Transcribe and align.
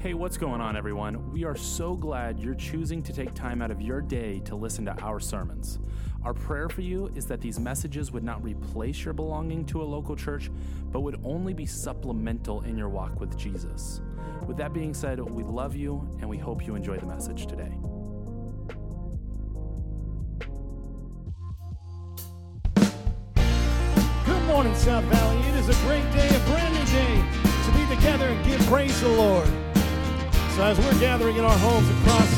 Hey, 0.00 0.14
what's 0.14 0.36
going 0.36 0.60
on, 0.60 0.76
everyone? 0.76 1.32
We 1.32 1.42
are 1.42 1.56
so 1.56 1.96
glad 1.96 2.38
you're 2.38 2.54
choosing 2.54 3.02
to 3.02 3.12
take 3.12 3.34
time 3.34 3.60
out 3.60 3.72
of 3.72 3.82
your 3.82 4.00
day 4.00 4.38
to 4.44 4.54
listen 4.54 4.84
to 4.84 4.96
our 5.02 5.18
sermons. 5.18 5.80
Our 6.22 6.32
prayer 6.32 6.68
for 6.68 6.82
you 6.82 7.10
is 7.16 7.26
that 7.26 7.40
these 7.40 7.58
messages 7.58 8.12
would 8.12 8.22
not 8.22 8.40
replace 8.44 9.04
your 9.04 9.12
belonging 9.12 9.64
to 9.66 9.82
a 9.82 9.84
local 9.84 10.14
church, 10.14 10.52
but 10.92 11.00
would 11.00 11.20
only 11.24 11.52
be 11.52 11.66
supplemental 11.66 12.60
in 12.60 12.78
your 12.78 12.88
walk 12.88 13.18
with 13.18 13.36
Jesus. 13.36 14.00
With 14.46 14.56
that 14.58 14.72
being 14.72 14.94
said, 14.94 15.18
we 15.18 15.42
love 15.42 15.74
you 15.74 16.08
and 16.20 16.30
we 16.30 16.38
hope 16.38 16.64
you 16.64 16.76
enjoy 16.76 16.98
the 16.98 17.06
message 17.06 17.48
today. 17.48 17.72
Good 24.24 24.44
morning, 24.44 24.76
South 24.76 25.04
Valley. 25.06 25.40
It 25.48 25.56
is 25.56 25.68
a 25.68 25.86
great 25.88 26.08
day, 26.12 26.28
a 26.28 26.38
brand 26.46 26.72
new 26.72 26.84
day 26.86 27.24
to 27.64 27.72
be 27.72 27.96
together 27.96 28.28
and 28.28 28.46
give 28.46 28.60
praise 28.68 28.96
to 29.00 29.06
the 29.06 29.14
Lord. 29.14 29.67
As 30.60 30.78
we're 30.80 30.98
gathering 30.98 31.36
in 31.36 31.44
our 31.44 31.58
homes 31.58 31.88
across 32.00 32.30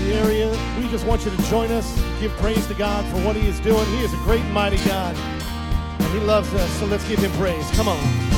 the 0.00 0.14
area, 0.14 0.50
we 0.80 0.88
just 0.88 1.06
want 1.06 1.24
you 1.24 1.30
to 1.30 1.42
join 1.42 1.70
us, 1.70 1.94
give 2.18 2.32
praise 2.38 2.66
to 2.66 2.74
God 2.74 3.04
for 3.12 3.24
what 3.24 3.36
He 3.36 3.46
is 3.46 3.60
doing. 3.60 3.86
He 3.96 4.02
is 4.02 4.12
a 4.12 4.16
great 4.18 4.44
mighty 4.46 4.78
God, 4.78 5.14
and 5.14 6.12
He 6.12 6.18
loves 6.26 6.52
us. 6.54 6.70
So, 6.80 6.86
let's 6.86 7.06
give 7.06 7.20
Him 7.20 7.30
praise. 7.32 7.70
Come 7.72 7.86
on. 7.86 8.29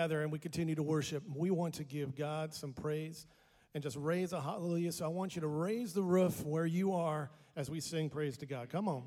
Gather 0.00 0.22
and 0.22 0.32
we 0.32 0.38
continue 0.38 0.74
to 0.74 0.82
worship, 0.82 1.22
we 1.36 1.50
want 1.50 1.74
to 1.74 1.84
give 1.84 2.16
God 2.16 2.54
some 2.54 2.72
praise 2.72 3.26
and 3.74 3.82
just 3.82 3.98
raise 3.98 4.32
a 4.32 4.40
hallelujah. 4.40 4.92
So 4.92 5.04
I 5.04 5.08
want 5.08 5.34
you 5.36 5.42
to 5.42 5.46
raise 5.46 5.92
the 5.92 6.02
roof 6.02 6.42
where 6.42 6.64
you 6.64 6.94
are 6.94 7.30
as 7.54 7.68
we 7.68 7.80
sing 7.80 8.08
praise 8.08 8.38
to 8.38 8.46
God. 8.46 8.70
Come 8.70 8.88
on. 8.88 9.02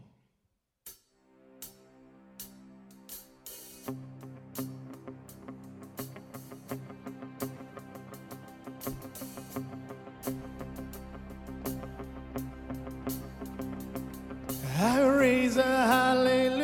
I 14.77 15.01
raise 15.01 15.57
a 15.57 15.63
hallelujah 15.63 16.62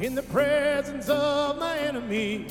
in 0.00 0.14
the 0.14 0.22
presence 0.22 1.08
of 1.08 1.58
my 1.58 1.78
enemy. 1.78 2.46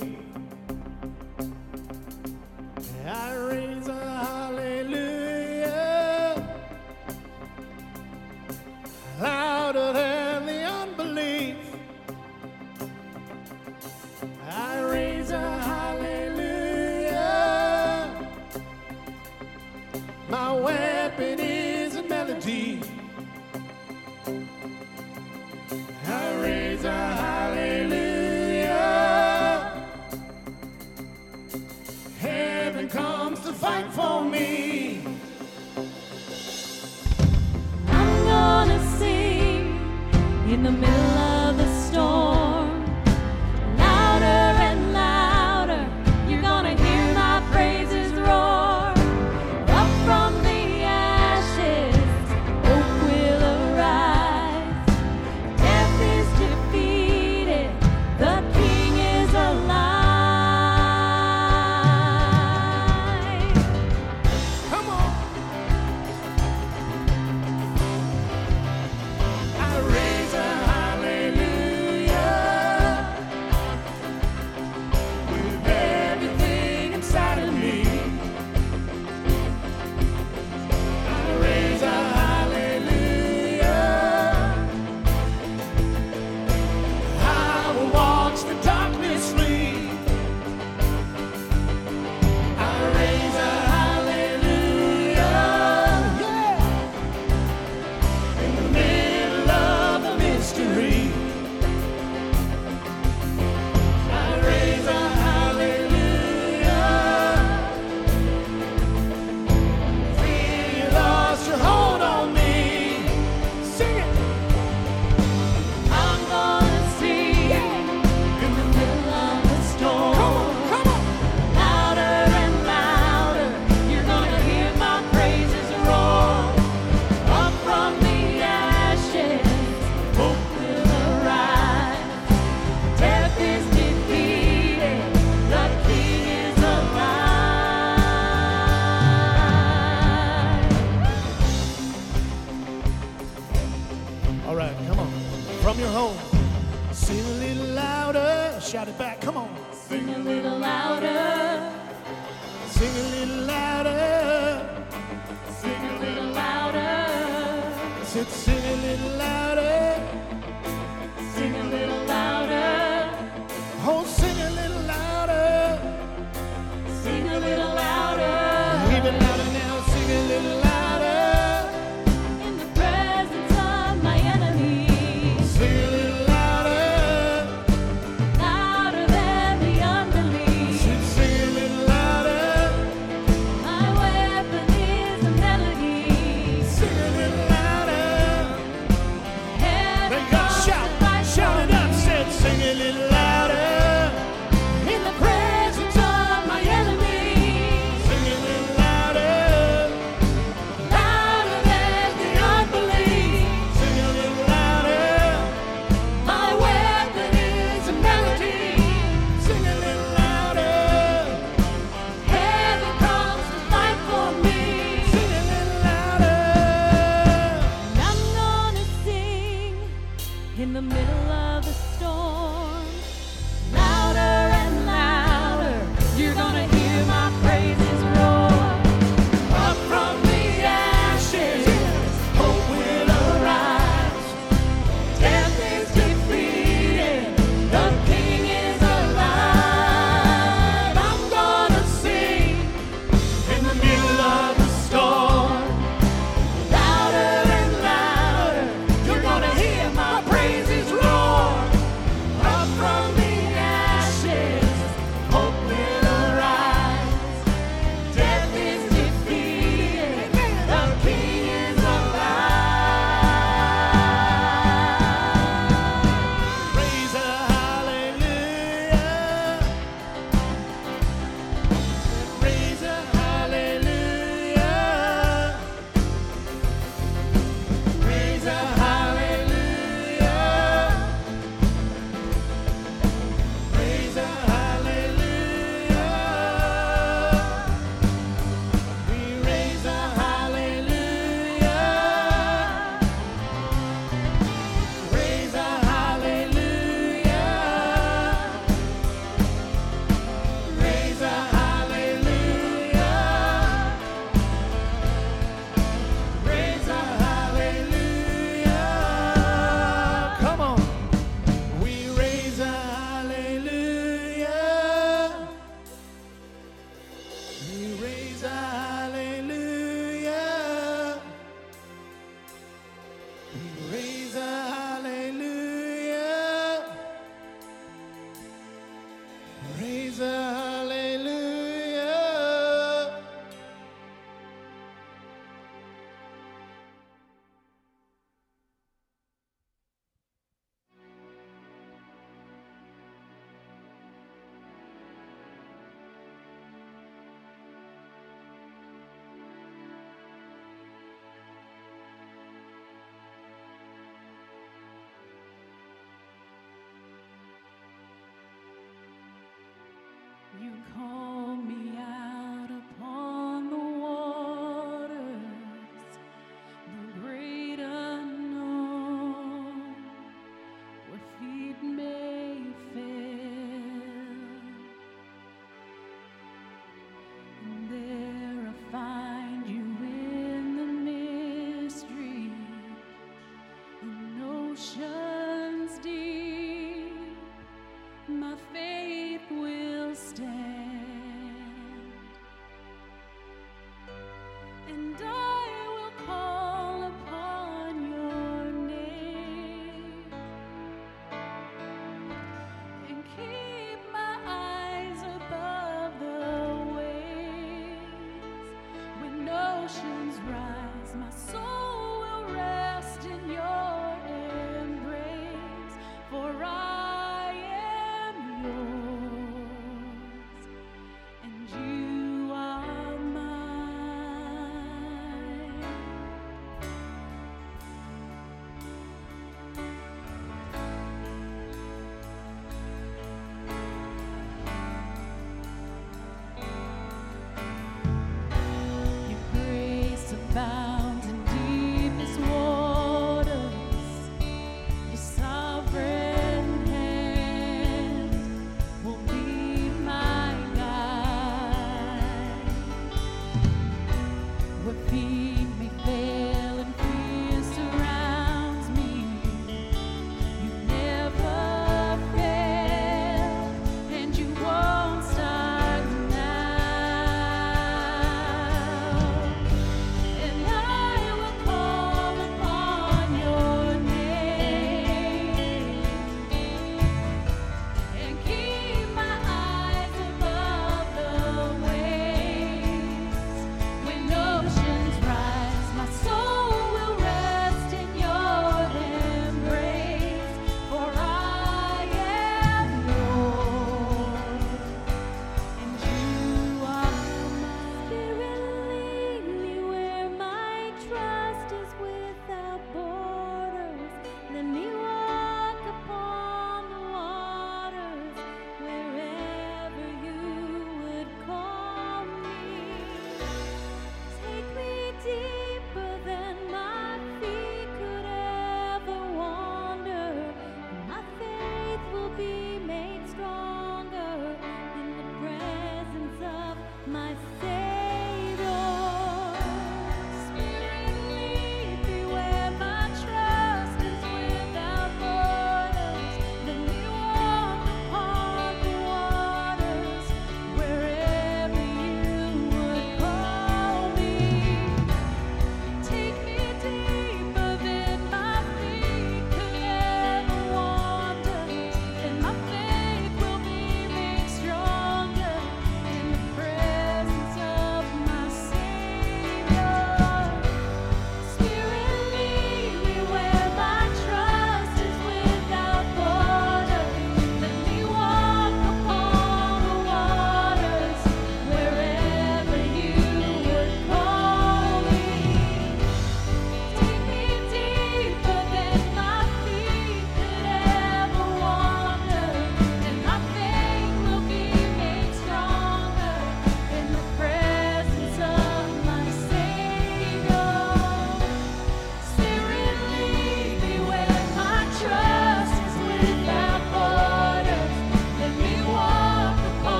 Call 360.92 361.23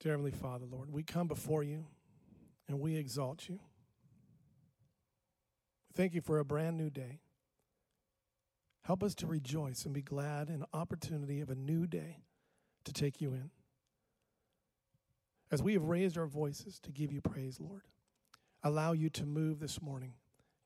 Dear 0.00 0.12
Heavenly 0.12 0.30
Father, 0.30 0.64
Lord, 0.64 0.90
we 0.90 1.02
come 1.02 1.28
before 1.28 1.62
you 1.62 1.84
and 2.66 2.80
we 2.80 2.96
exalt 2.96 3.50
you. 3.50 3.60
Thank 5.94 6.14
you 6.14 6.22
for 6.22 6.38
a 6.38 6.44
brand 6.44 6.78
new 6.78 6.88
day. 6.88 7.20
Help 8.84 9.02
us 9.02 9.14
to 9.16 9.26
rejoice 9.26 9.84
and 9.84 9.92
be 9.92 10.00
glad 10.00 10.48
in 10.48 10.60
the 10.60 10.66
opportunity 10.72 11.42
of 11.42 11.50
a 11.50 11.54
new 11.54 11.86
day 11.86 12.22
to 12.84 12.94
take 12.94 13.20
you 13.20 13.34
in. 13.34 13.50
As 15.52 15.62
we 15.62 15.74
have 15.74 15.82
raised 15.82 16.16
our 16.16 16.26
voices 16.26 16.80
to 16.80 16.92
give 16.92 17.12
you 17.12 17.20
praise, 17.20 17.60
Lord, 17.60 17.82
allow 18.62 18.92
you 18.92 19.10
to 19.10 19.26
move 19.26 19.60
this 19.60 19.82
morning. 19.82 20.14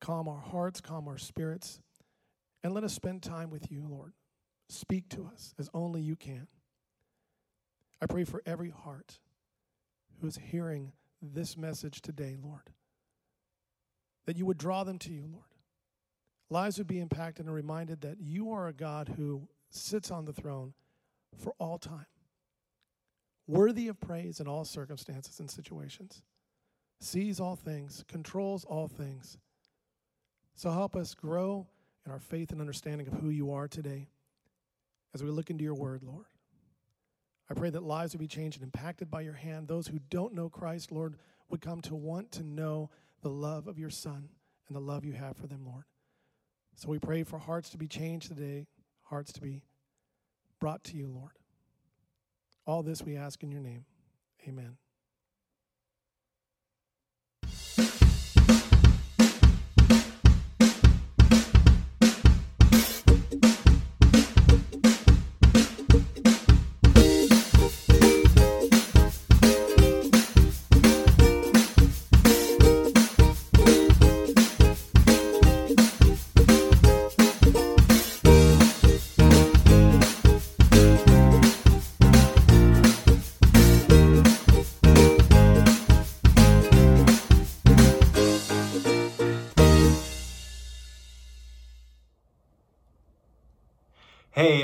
Calm 0.00 0.29
our 0.29 0.38
hearts, 0.38 0.81
calm 0.81 1.09
our 1.09 1.19
spirits, 1.19 1.81
and 2.62 2.73
let 2.73 2.85
us 2.85 2.93
spend 2.93 3.23
time 3.23 3.50
with 3.50 3.73
you, 3.73 3.85
Lord. 3.85 4.12
Speak 4.69 5.09
to 5.09 5.26
us 5.26 5.55
as 5.59 5.69
only 5.75 6.03
you 6.03 6.14
can. 6.14 6.47
I 8.00 8.07
pray 8.07 8.25
for 8.25 8.43
every 8.47 8.71
heart 8.71 9.19
who 10.21 10.26
is 10.26 10.37
hearing 10.37 10.92
this 11.23 11.56
message 11.56 12.02
today, 12.02 12.37
Lord, 12.42 12.71
that 14.26 14.37
you 14.37 14.47
would 14.47 14.59
draw 14.59 14.85
them 14.85 14.99
to 15.00 15.12
you, 15.12 15.26
Lord. 15.30 15.44
Lives 16.50 16.78
would 16.78 16.87
be 16.87 17.00
impacted 17.00 17.47
and 17.47 17.54
reminded 17.54 18.02
that 18.02 18.21
you 18.21 18.52
are 18.52 18.68
a 18.68 18.73
God 18.73 19.14
who 19.16 19.49
sits 19.71 20.11
on 20.11 20.25
the 20.25 20.33
throne 20.33 20.75
for 21.37 21.54
all 21.59 21.78
time, 21.78 22.06
worthy 23.46 23.88
of 23.88 24.00
praise 24.00 24.40
in 24.40 24.46
all 24.46 24.64
circumstances 24.64 25.40
and 25.40 25.50
situations, 25.50 26.22
sees 27.00 27.40
all 27.40 27.57
things, 27.57 28.05
controls 28.09 28.64
all 28.64 28.88
things. 28.88 29.38
So 30.55 30.70
help 30.70 30.94
us 30.94 31.14
grow 31.14 31.66
in 32.07 32.12
our 32.12 32.20
faith 32.20 32.53
and 32.53 32.61
understanding 32.61 33.09
of 33.09 33.14
who 33.14 33.31
you 33.31 33.53
are 33.53 33.66
today 33.66 34.09
as 35.14 35.22
we 35.22 35.31
look 35.31 35.50
into 35.50 35.64
your 35.64 35.74
word, 35.74 36.03
Lord. 36.03 36.27
I 37.50 37.54
pray 37.54 37.70
that 37.70 37.83
lives 37.83 38.12
would 38.12 38.20
be 38.20 38.26
changed 38.26 38.57
and 38.57 38.64
impacted 38.64 39.11
by 39.11 39.20
your 39.20 39.35
hand. 39.35 39.68
Those 39.68 39.87
who 39.87 39.98
don't 40.11 40.35
know 40.35 40.48
Christ, 40.48 40.90
Lord, 40.90 41.16
would 41.50 41.61
come 41.61 41.80
to 41.83 41.94
want 41.94 42.33
to 42.33 42.42
know 42.42 42.90
the 43.22 43.30
love 43.30 43.66
of 43.66 43.78
your 43.78 43.90
Son 43.90 44.28
and 44.68 44.76
the 44.76 44.80
love 44.80 45.04
you 45.04 45.12
have 45.12 45.37
for 45.37 45.46
them, 45.46 45.64
Lord. 45.66 45.85
So 46.76 46.88
we 46.88 46.98
pray 46.98 47.22
for 47.22 47.38
hearts 47.38 47.70
to 47.70 47.78
be 47.78 47.87
changed 47.87 48.28
today, 48.28 48.66
hearts 49.02 49.33
to 49.35 49.40
be 49.40 49.62
brought 50.59 50.83
to 50.85 50.96
you, 50.96 51.07
Lord. 51.07 51.38
All 52.66 52.83
this 52.83 53.02
we 53.02 53.16
ask 53.16 53.42
in 53.42 53.50
your 53.50 53.61
name. 53.61 53.85
Amen. 54.48 54.76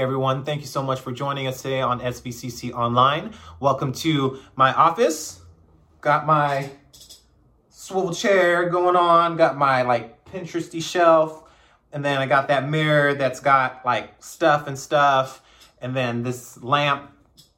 Everyone, 0.00 0.44
thank 0.44 0.62
you 0.62 0.66
so 0.66 0.82
much 0.82 0.98
for 0.98 1.12
joining 1.12 1.46
us 1.46 1.60
today 1.60 1.82
on 1.82 2.00
SVCC 2.00 2.72
Online. 2.72 3.34
Welcome 3.60 3.92
to 3.92 4.40
my 4.56 4.72
office. 4.72 5.42
Got 6.00 6.24
my 6.24 6.70
swivel 7.68 8.14
chair 8.14 8.70
going 8.70 8.96
on, 8.96 9.36
got 9.36 9.58
my 9.58 9.82
like 9.82 10.24
Pinteresty 10.24 10.82
shelf, 10.82 11.44
and 11.92 12.02
then 12.02 12.16
I 12.16 12.24
got 12.24 12.48
that 12.48 12.66
mirror 12.66 13.12
that's 13.12 13.40
got 13.40 13.84
like 13.84 14.24
stuff 14.24 14.66
and 14.66 14.78
stuff, 14.78 15.42
and 15.82 15.94
then 15.94 16.22
this 16.22 16.62
lamp 16.62 17.10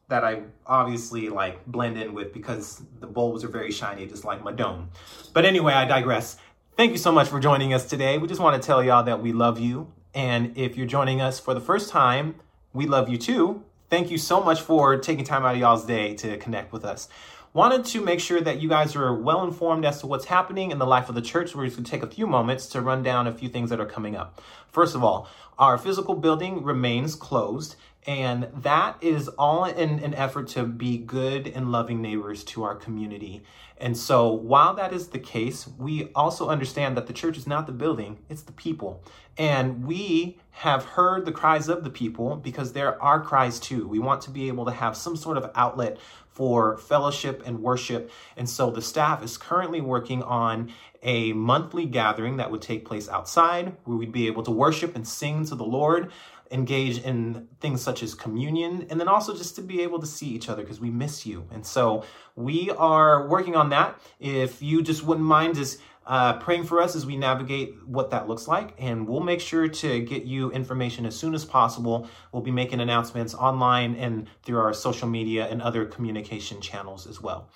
that 0.09 0.24
I 0.24 0.42
obviously 0.66 1.28
like 1.28 1.64
blend 1.66 1.96
in 1.96 2.12
with 2.12 2.33
because 2.33 2.83
the 2.98 3.07
bulbs 3.07 3.44
are 3.44 3.48
very 3.48 3.70
shiny, 3.70 4.07
just 4.07 4.24
like 4.24 4.42
my 4.42 4.50
dome. 4.50 4.90
But 5.33 5.44
anyway, 5.44 5.74
I 5.74 5.85
digress. 5.85 6.38
Thank 6.76 6.90
you 6.90 6.98
so 6.98 7.12
much 7.12 7.28
for 7.28 7.38
joining 7.38 7.72
us 7.72 7.88
today. 7.88 8.18
We 8.18 8.26
just 8.26 8.40
want 8.40 8.61
to 8.61 8.66
tell 8.66 8.83
y'all 8.83 9.05
that 9.05 9.22
we 9.22 9.33
love 9.33 9.61
you 9.61 9.92
and 10.14 10.57
if 10.57 10.77
you're 10.77 10.87
joining 10.87 11.20
us 11.20 11.40
for 11.40 11.55
the 11.55 11.61
first 11.61 11.90
time, 11.90 12.37
we 12.72 12.87
love 12.87 13.09
you 13.09 13.16
too. 13.16 13.62
Thank 13.90 14.11
you 14.11 14.18
so 14.18 14.42
much 14.42 14.61
for 14.61 14.96
taking 14.96 15.25
time 15.25 15.44
out 15.44 15.55
of 15.55 15.61
y'all's 15.61 15.85
day 15.85 16.14
to 16.14 16.37
connect 16.38 16.72
with 16.72 16.85
us. 16.85 17.09
Wanted 17.55 17.85
to 17.87 18.01
make 18.01 18.20
sure 18.20 18.40
that 18.40 18.62
you 18.62 18.68
guys 18.70 18.96
are 18.96 19.14
well 19.14 19.44
informed 19.44 19.85
as 19.85 20.01
to 20.01 20.07
what's 20.07 20.25
happening 20.25 20.70
in 20.70 20.79
the 20.79 20.87
life 20.87 21.11
of 21.11 21.14
the 21.14 21.20
church. 21.20 21.55
We're 21.55 21.66
just 21.66 21.77
going 21.77 21.85
to 21.85 21.90
take 21.90 22.03
a 22.03 22.07
few 22.07 22.27
moments 22.27 22.66
to 22.68 22.81
run 22.81 23.03
down 23.03 23.27
a 23.27 23.33
few 23.35 23.51
things 23.51 23.68
that 23.68 23.79
are 23.79 23.87
coming 23.87 24.16
up. 24.16 24.40
First 24.68 24.94
of 24.94 25.05
all, 25.05 25.29
our 25.59 25.77
physical 25.77 26.14
building 26.14 26.62
remains 26.62 27.14
closed, 27.14 27.77
and 28.06 28.48
that 28.62 28.96
is 29.00 29.28
all 29.28 29.64
in 29.64 30.00
an 30.00 30.14
effort 30.14 30.48
to 30.48 30.64
be 30.64 30.98
good 30.98 31.46
and 31.46 31.70
loving 31.70 32.02
neighbors 32.02 32.42
to 32.42 32.64
our 32.64 32.74
community. 32.74 33.42
And 33.76 33.96
so, 33.96 34.32
while 34.32 34.74
that 34.74 34.92
is 34.92 35.08
the 35.08 35.18
case, 35.18 35.68
we 35.78 36.10
also 36.14 36.48
understand 36.48 36.96
that 36.96 37.06
the 37.06 37.12
church 37.12 37.36
is 37.36 37.46
not 37.46 37.66
the 37.66 37.72
building, 37.72 38.18
it's 38.28 38.42
the 38.42 38.52
people. 38.52 39.02
And 39.36 39.84
we 39.84 40.38
have 40.50 40.84
heard 40.84 41.24
the 41.24 41.32
cries 41.32 41.68
of 41.68 41.82
the 41.82 41.90
people 41.90 42.36
because 42.36 42.72
there 42.72 43.00
are 43.02 43.20
cries 43.20 43.58
too. 43.58 43.88
We 43.88 43.98
want 43.98 44.20
to 44.22 44.30
be 44.30 44.48
able 44.48 44.66
to 44.66 44.72
have 44.72 44.96
some 44.96 45.16
sort 45.16 45.36
of 45.36 45.50
outlet 45.54 45.98
for 46.28 46.78
fellowship 46.78 47.42
and 47.44 47.62
worship. 47.62 48.10
And 48.36 48.48
so 48.48 48.70
the 48.70 48.82
staff 48.82 49.22
is 49.22 49.36
currently 49.36 49.80
working 49.80 50.22
on 50.22 50.72
a 51.02 51.32
monthly 51.32 51.84
gathering 51.84 52.36
that 52.36 52.50
would 52.50 52.62
take 52.62 52.84
place 52.84 53.08
outside 53.08 53.76
where 53.84 53.96
we'd 53.96 54.12
be 54.12 54.26
able 54.28 54.42
to 54.44 54.50
worship 54.50 54.94
and 54.96 55.06
sing 55.06 55.44
to 55.46 55.54
the 55.54 55.64
Lord, 55.64 56.10
engage 56.52 56.98
in 56.98 57.48
things 57.60 57.80
such 57.80 58.02
as 58.02 58.14
communion, 58.14 58.86
and 58.90 59.00
then 59.00 59.08
also 59.08 59.34
just 59.34 59.56
to 59.56 59.62
be 59.62 59.80
able 59.82 59.98
to 59.98 60.06
see 60.06 60.26
each 60.26 60.48
other 60.48 60.62
because 60.62 60.80
we 60.80 60.90
miss 60.90 61.26
you. 61.26 61.46
And 61.50 61.64
so 61.64 62.04
we 62.36 62.70
are 62.70 63.26
working 63.26 63.56
on 63.56 63.70
that. 63.70 63.98
If 64.20 64.62
you 64.62 64.82
just 64.82 65.02
wouldn't 65.02 65.26
mind 65.26 65.56
just 65.56 65.80
uh, 66.06 66.38
praying 66.38 66.64
for 66.64 66.80
us 66.80 66.96
as 66.96 67.06
we 67.06 67.16
navigate 67.16 67.76
what 67.86 68.10
that 68.10 68.28
looks 68.28 68.48
like. 68.48 68.74
And 68.78 69.06
we'll 69.06 69.20
make 69.20 69.40
sure 69.40 69.68
to 69.68 70.00
get 70.00 70.24
you 70.24 70.50
information 70.50 71.06
as 71.06 71.16
soon 71.16 71.34
as 71.34 71.44
possible. 71.44 72.08
We'll 72.32 72.42
be 72.42 72.50
making 72.50 72.80
announcements 72.80 73.34
online 73.34 73.94
and 73.96 74.28
through 74.42 74.58
our 74.58 74.72
social 74.72 75.08
media 75.08 75.46
and 75.46 75.62
other 75.62 75.84
communication 75.84 76.60
channels 76.60 77.06
as 77.06 77.20
well. 77.20 77.48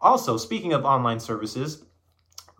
Also, 0.00 0.36
speaking 0.36 0.72
of 0.72 0.84
online 0.84 1.20
services, 1.20 1.84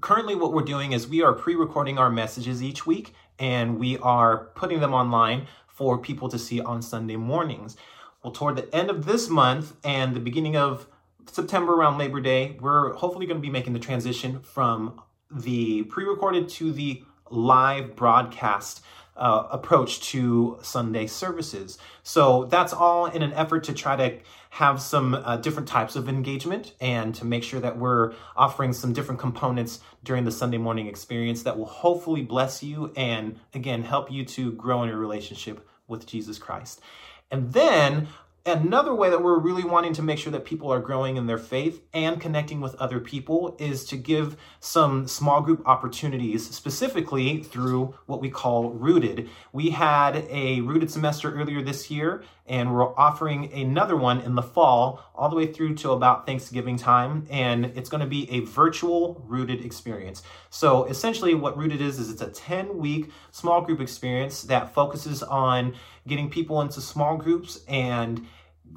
currently 0.00 0.34
what 0.34 0.52
we're 0.52 0.62
doing 0.62 0.92
is 0.92 1.06
we 1.08 1.22
are 1.22 1.32
pre-recording 1.32 1.98
our 1.98 2.10
messages 2.10 2.62
each 2.62 2.86
week 2.86 3.12
and 3.38 3.78
we 3.78 3.98
are 3.98 4.46
putting 4.54 4.80
them 4.80 4.94
online 4.94 5.46
for 5.76 5.98
people 5.98 6.28
to 6.30 6.38
see 6.38 6.58
on 6.58 6.80
Sunday 6.80 7.16
mornings. 7.16 7.76
Well, 8.22 8.32
toward 8.32 8.56
the 8.56 8.74
end 8.74 8.88
of 8.88 9.04
this 9.04 9.28
month 9.28 9.74
and 9.84 10.16
the 10.16 10.20
beginning 10.20 10.56
of 10.56 10.88
September 11.30 11.74
around 11.74 11.98
Labor 11.98 12.20
Day, 12.20 12.56
we're 12.60 12.94
hopefully 12.94 13.26
going 13.26 13.36
to 13.36 13.42
be 13.42 13.50
making 13.50 13.74
the 13.74 13.78
transition 13.78 14.40
from 14.40 15.00
the 15.30 15.82
pre-recorded 15.84 16.48
to 16.48 16.72
the 16.72 17.04
live 17.30 17.94
broadcast 17.94 18.82
uh, 19.16 19.48
approach 19.50 20.00
to 20.12 20.58
Sunday 20.62 21.06
services. 21.06 21.76
So 22.02 22.46
that's 22.46 22.72
all 22.72 23.06
in 23.06 23.22
an 23.22 23.34
effort 23.34 23.64
to 23.64 23.74
try 23.74 23.96
to 23.96 24.18
have 24.56 24.80
some 24.80 25.12
uh, 25.12 25.36
different 25.36 25.68
types 25.68 25.96
of 25.96 26.08
engagement 26.08 26.72
and 26.80 27.14
to 27.14 27.26
make 27.26 27.44
sure 27.44 27.60
that 27.60 27.76
we're 27.76 28.14
offering 28.34 28.72
some 28.72 28.94
different 28.94 29.20
components 29.20 29.80
during 30.02 30.24
the 30.24 30.30
Sunday 30.30 30.56
morning 30.56 30.86
experience 30.86 31.42
that 31.42 31.58
will 31.58 31.66
hopefully 31.66 32.22
bless 32.22 32.62
you 32.62 32.90
and 32.96 33.38
again 33.52 33.82
help 33.82 34.10
you 34.10 34.24
to 34.24 34.52
grow 34.52 34.82
in 34.82 34.88
your 34.88 34.96
relationship 34.96 35.68
with 35.86 36.06
Jesus 36.06 36.38
Christ. 36.38 36.80
And 37.30 37.52
then 37.52 38.08
Another 38.46 38.94
way 38.94 39.10
that 39.10 39.24
we're 39.24 39.40
really 39.40 39.64
wanting 39.64 39.92
to 39.94 40.02
make 40.02 40.20
sure 40.20 40.30
that 40.30 40.44
people 40.44 40.72
are 40.72 40.78
growing 40.78 41.16
in 41.16 41.26
their 41.26 41.36
faith 41.36 41.82
and 41.92 42.20
connecting 42.20 42.60
with 42.60 42.76
other 42.76 43.00
people 43.00 43.56
is 43.58 43.84
to 43.86 43.96
give 43.96 44.36
some 44.60 45.08
small 45.08 45.40
group 45.40 45.66
opportunities, 45.66 46.48
specifically 46.48 47.42
through 47.42 47.96
what 48.06 48.20
we 48.20 48.30
call 48.30 48.70
Rooted. 48.70 49.28
We 49.52 49.70
had 49.70 50.28
a 50.30 50.60
Rooted 50.60 50.92
semester 50.92 51.34
earlier 51.34 51.60
this 51.60 51.90
year, 51.90 52.22
and 52.46 52.72
we're 52.72 52.96
offering 52.96 53.52
another 53.52 53.96
one 53.96 54.20
in 54.20 54.36
the 54.36 54.42
fall, 54.42 55.02
all 55.16 55.28
the 55.28 55.34
way 55.34 55.52
through 55.52 55.74
to 55.74 55.90
about 55.90 56.24
Thanksgiving 56.24 56.76
time, 56.76 57.26
and 57.28 57.64
it's 57.64 57.88
going 57.88 58.00
to 58.00 58.06
be 58.06 58.30
a 58.30 58.40
virtual 58.42 59.24
Rooted 59.26 59.64
experience. 59.64 60.22
So 60.50 60.84
essentially, 60.84 61.34
what 61.34 61.58
Rooted 61.58 61.80
is, 61.80 61.98
is 61.98 62.10
it's 62.12 62.22
a 62.22 62.30
10 62.30 62.78
week 62.78 63.10
small 63.32 63.60
group 63.62 63.80
experience 63.80 64.42
that 64.42 64.72
focuses 64.72 65.24
on 65.24 65.74
getting 66.06 66.30
people 66.30 66.60
into 66.60 66.80
small 66.80 67.16
groups 67.16 67.60
and 67.68 68.26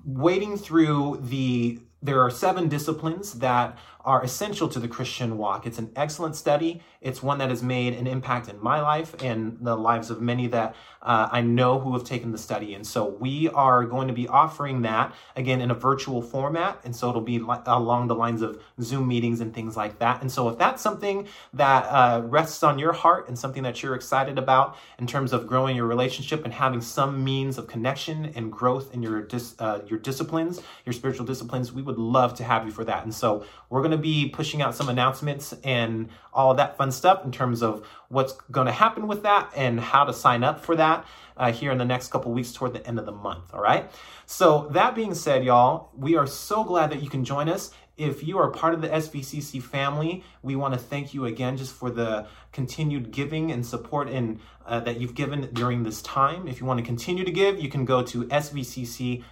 wading 0.05 0.57
through 0.57 1.19
the 1.21 1.79
there 2.01 2.21
are 2.21 2.29
seven 2.29 2.69
disciplines 2.69 3.33
that 3.39 3.77
are 4.09 4.23
essential 4.23 4.67
to 4.67 4.79
the 4.79 4.87
Christian 4.87 5.37
walk. 5.37 5.67
It's 5.67 5.77
an 5.77 5.91
excellent 5.95 6.35
study. 6.35 6.81
It's 6.99 7.21
one 7.21 7.37
that 7.37 7.49
has 7.49 7.61
made 7.61 7.93
an 7.93 8.07
impact 8.07 8.49
in 8.49 8.59
my 8.59 8.81
life 8.81 9.13
and 9.21 9.59
the 9.61 9.75
lives 9.75 10.09
of 10.09 10.19
many 10.19 10.47
that 10.47 10.75
uh, 11.03 11.29
I 11.31 11.41
know 11.41 11.79
who 11.79 11.93
have 11.93 12.05
taken 12.05 12.31
the 12.31 12.39
study. 12.39 12.73
And 12.73 12.85
so 12.85 13.05
we 13.05 13.49
are 13.49 13.85
going 13.85 14.07
to 14.07 14.13
be 14.15 14.27
offering 14.27 14.81
that 14.81 15.13
again 15.35 15.61
in 15.61 15.69
a 15.69 15.75
virtual 15.75 16.23
format. 16.23 16.81
And 16.83 16.95
so 16.95 17.07
it'll 17.09 17.21
be 17.21 17.37
li- 17.37 17.61
along 17.67 18.07
the 18.07 18.15
lines 18.15 18.41
of 18.41 18.59
Zoom 18.81 19.07
meetings 19.07 19.41
and 19.41 19.53
things 19.53 19.77
like 19.77 19.99
that. 19.99 20.21
And 20.21 20.31
so 20.31 20.49
if 20.49 20.57
that's 20.57 20.81
something 20.81 21.27
that 21.53 21.83
uh, 21.83 22.21
rests 22.23 22.63
on 22.63 22.79
your 22.79 22.93
heart 22.93 23.27
and 23.27 23.37
something 23.37 23.61
that 23.61 23.83
you're 23.83 23.93
excited 23.93 24.39
about 24.39 24.75
in 24.97 25.05
terms 25.05 25.33
of 25.33 25.45
growing 25.45 25.75
your 25.75 25.85
relationship 25.85 26.45
and 26.45 26.53
having 26.53 26.81
some 26.81 27.23
means 27.23 27.59
of 27.59 27.67
connection 27.67 28.33
and 28.35 28.51
growth 28.51 28.91
in 28.91 29.03
your 29.03 29.21
dis- 29.21 29.55
uh, 29.59 29.81
your 29.87 29.99
disciplines, 29.99 30.61
your 30.83 30.93
spiritual 30.93 31.27
disciplines, 31.27 31.71
we 31.71 31.83
would 31.83 31.99
love 31.99 32.33
to 32.33 32.43
have 32.43 32.65
you 32.65 32.71
for 32.71 32.83
that. 32.83 33.03
And 33.03 33.13
so 33.13 33.45
we're 33.69 33.81
going 33.81 33.91
to 33.91 33.98
be 33.99 34.29
pushing 34.29 34.61
out 34.61 34.75
some 34.75 34.89
announcements 34.89 35.53
and 35.63 36.09
all 36.33 36.51
of 36.51 36.57
that 36.57 36.77
fun 36.77 36.91
stuff 36.91 37.23
in 37.23 37.31
terms 37.31 37.61
of 37.61 37.85
what's 38.07 38.33
going 38.51 38.67
to 38.67 38.73
happen 38.73 39.07
with 39.07 39.23
that 39.23 39.51
and 39.55 39.79
how 39.79 40.03
to 40.03 40.13
sign 40.13 40.43
up 40.43 40.63
for 40.63 40.75
that 40.75 41.05
uh, 41.37 41.51
here 41.51 41.71
in 41.71 41.77
the 41.77 41.85
next 41.85 42.09
couple 42.09 42.31
weeks 42.31 42.51
toward 42.51 42.73
the 42.73 42.85
end 42.87 42.99
of 42.99 43.05
the 43.05 43.11
month. 43.11 43.53
All 43.53 43.61
right. 43.61 43.89
So, 44.25 44.69
that 44.71 44.93
being 44.93 45.15
said, 45.15 45.43
y'all, 45.43 45.89
we 45.97 46.15
are 46.15 46.27
so 46.27 46.63
glad 46.63 46.91
that 46.91 47.01
you 47.01 47.09
can 47.09 47.25
join 47.25 47.49
us. 47.49 47.71
If 47.97 48.23
you 48.23 48.37
are 48.37 48.49
part 48.49 48.73
of 48.73 48.81
the 48.81 48.87
SVCC 48.87 49.61
family, 49.61 50.23
we 50.41 50.55
want 50.55 50.73
to 50.73 50.79
thank 50.79 51.13
you 51.13 51.25
again 51.25 51.57
just 51.57 51.73
for 51.73 51.89
the 51.89 52.27
continued 52.53 53.11
giving 53.11 53.51
and 53.51 53.65
support 53.65 54.07
in, 54.07 54.39
uh, 54.65 54.79
that 54.81 55.01
you've 55.01 55.15
given 55.15 55.49
during 55.51 55.83
this 55.83 56.01
time. 56.01 56.47
If 56.47 56.61
you 56.61 56.65
want 56.65 56.79
to 56.79 56.85
continue 56.85 57.25
to 57.25 57.31
give, 57.31 57.59
you 57.59 57.69
can 57.69 57.83
go 57.83 58.01
to 58.03 58.23
SVCC 58.25 59.23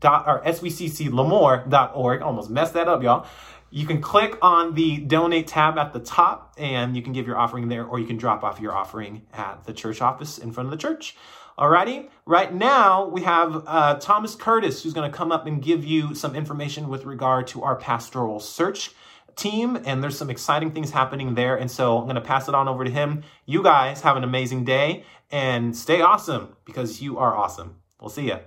dot 0.00 0.24
or 0.26 0.42
svcclamore.org. 0.44 2.22
Almost 2.22 2.50
messed 2.50 2.74
that 2.74 2.88
up, 2.88 3.02
y'all. 3.02 3.26
You 3.74 3.86
can 3.86 4.00
click 4.00 4.38
on 4.40 4.74
the 4.74 4.98
donate 4.98 5.48
tab 5.48 5.78
at 5.78 5.92
the 5.92 5.98
top 5.98 6.54
and 6.56 6.94
you 6.94 7.02
can 7.02 7.12
give 7.12 7.26
your 7.26 7.36
offering 7.36 7.66
there, 7.66 7.84
or 7.84 7.98
you 7.98 8.06
can 8.06 8.16
drop 8.16 8.44
off 8.44 8.60
your 8.60 8.72
offering 8.72 9.22
at 9.32 9.64
the 9.64 9.72
church 9.72 10.00
office 10.00 10.38
in 10.38 10.52
front 10.52 10.68
of 10.68 10.70
the 10.70 10.76
church. 10.76 11.16
Alrighty, 11.58 12.08
right 12.24 12.54
now 12.54 13.08
we 13.08 13.22
have 13.22 13.64
uh, 13.66 13.94
Thomas 13.96 14.36
Curtis 14.36 14.84
who's 14.84 14.92
going 14.92 15.10
to 15.10 15.16
come 15.16 15.32
up 15.32 15.46
and 15.48 15.60
give 15.60 15.84
you 15.84 16.14
some 16.14 16.36
information 16.36 16.88
with 16.88 17.04
regard 17.04 17.48
to 17.48 17.64
our 17.64 17.74
pastoral 17.74 18.38
search 18.38 18.92
team, 19.34 19.76
and 19.84 20.04
there's 20.04 20.16
some 20.16 20.30
exciting 20.30 20.70
things 20.70 20.92
happening 20.92 21.34
there. 21.34 21.56
And 21.56 21.68
so 21.68 21.98
I'm 21.98 22.04
going 22.04 22.14
to 22.14 22.20
pass 22.20 22.48
it 22.48 22.54
on 22.54 22.68
over 22.68 22.84
to 22.84 22.90
him. 22.92 23.24
You 23.44 23.64
guys 23.64 24.02
have 24.02 24.16
an 24.16 24.22
amazing 24.22 24.64
day 24.64 25.02
and 25.32 25.76
stay 25.76 26.00
awesome 26.00 26.54
because 26.64 27.02
you 27.02 27.18
are 27.18 27.36
awesome. 27.36 27.80
We'll 28.00 28.08
see 28.08 28.28
you. 28.28 28.38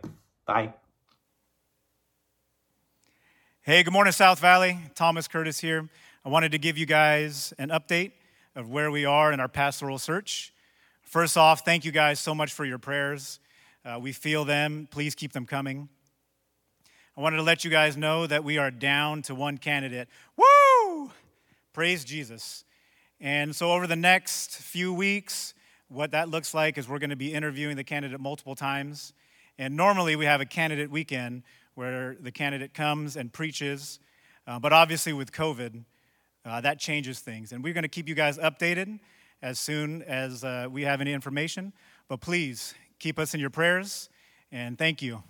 Bye. 0.45 0.75
Hey, 3.67 3.83
good 3.83 3.91
morning, 3.91 4.13
South 4.13 4.39
Valley. 4.39 4.79
Thomas 4.95 5.27
Curtis 5.27 5.59
here. 5.59 5.89
I 6.23 6.29
wanted 6.29 6.53
to 6.53 6.57
give 6.57 6.77
you 6.77 6.85
guys 6.85 7.53
an 7.57 7.67
update 7.67 8.13
of 8.55 8.69
where 8.69 8.89
we 8.89 9.03
are 9.03 9.33
in 9.33 9.41
our 9.41 9.49
pastoral 9.49 9.99
search. 9.99 10.53
First 11.01 11.35
off, 11.35 11.65
thank 11.65 11.83
you 11.83 11.91
guys 11.91 12.21
so 12.21 12.33
much 12.33 12.53
for 12.53 12.63
your 12.63 12.77
prayers. 12.77 13.41
Uh, 13.83 13.99
we 14.01 14.13
feel 14.13 14.45
them. 14.45 14.87
Please 14.89 15.15
keep 15.15 15.33
them 15.33 15.45
coming. 15.45 15.89
I 17.17 17.19
wanted 17.19 17.35
to 17.35 17.43
let 17.43 17.65
you 17.65 17.69
guys 17.69 17.97
know 17.97 18.25
that 18.25 18.45
we 18.45 18.57
are 18.57 18.71
down 18.71 19.21
to 19.23 19.35
one 19.35 19.57
candidate. 19.57 20.07
Woo! 20.37 21.11
Praise 21.73 22.05
Jesus. 22.05 22.63
And 23.19 23.53
so, 23.53 23.73
over 23.73 23.85
the 23.85 23.97
next 23.97 24.55
few 24.55 24.93
weeks, 24.93 25.53
what 25.89 26.11
that 26.11 26.29
looks 26.29 26.53
like 26.53 26.77
is 26.77 26.87
we're 26.87 26.99
going 26.99 27.09
to 27.09 27.17
be 27.17 27.33
interviewing 27.33 27.75
the 27.75 27.83
candidate 27.83 28.21
multiple 28.21 28.55
times. 28.55 29.11
And 29.57 29.75
normally, 29.75 30.15
we 30.15 30.23
have 30.23 30.39
a 30.39 30.45
candidate 30.45 30.89
weekend 30.89 31.43
where 31.77 32.17
the 32.19 32.31
candidate 32.31 32.73
comes 32.73 33.15
and 33.15 33.31
preaches. 33.31 33.99
Uh, 34.47 34.57
but 34.57 34.73
obviously, 34.73 35.13
with 35.13 35.31
COVID, 35.31 35.83
uh, 36.43 36.61
that 36.61 36.79
changes 36.79 37.19
things. 37.19 37.51
And 37.51 37.63
we're 37.63 37.73
going 37.73 37.83
to 37.83 37.87
keep 37.87 38.09
you 38.09 38.15
guys 38.15 38.39
updated 38.39 38.99
as 39.43 39.59
soon 39.59 40.01
as 40.01 40.43
uh, 40.43 40.67
we 40.71 40.81
have 40.83 41.01
any 41.01 41.13
information. 41.13 41.73
But 42.07 42.19
please 42.19 42.73
keep 42.97 43.19
us 43.19 43.35
in 43.35 43.39
your 43.39 43.51
prayers, 43.51 44.09
and 44.51 44.77
thank 44.77 45.03
you. 45.03 45.21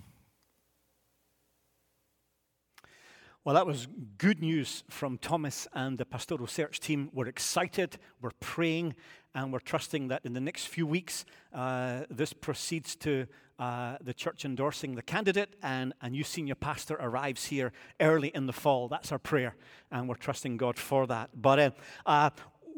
Well, 3.44 3.54
that 3.54 3.66
was 3.66 3.86
good 4.18 4.40
news 4.40 4.82
from 4.90 5.16
Thomas 5.16 5.68
and 5.72 5.96
the 5.96 6.04
pastoral 6.04 6.48
search 6.48 6.80
team. 6.80 7.08
We're 7.12 7.28
excited, 7.28 7.96
we're 8.20 8.32
praying, 8.40 8.96
and 9.34 9.52
we're 9.52 9.60
trusting 9.60 10.08
that 10.08 10.22
in 10.24 10.32
the 10.32 10.40
next 10.40 10.66
few 10.66 10.86
weeks, 10.86 11.24
uh, 11.54 12.02
this 12.10 12.32
proceeds 12.32 12.96
to 12.96 13.26
uh, 13.58 13.96
the 14.00 14.12
church 14.12 14.44
endorsing 14.44 14.96
the 14.96 15.02
candidate, 15.02 15.54
and 15.62 15.94
a 16.02 16.10
new 16.10 16.24
senior 16.24 16.56
pastor 16.56 16.94
arrives 17.00 17.46
here 17.46 17.72
early 18.00 18.28
in 18.34 18.46
the 18.46 18.52
fall. 18.52 18.88
That's 18.88 19.12
our 19.12 19.18
prayer, 19.18 19.54
and 19.90 20.08
we're 20.08 20.16
trusting 20.16 20.56
God 20.56 20.76
for 20.76 21.06
that. 21.06 21.30
But 21.34 21.58
uh, 21.58 21.70
uh, 22.06 22.30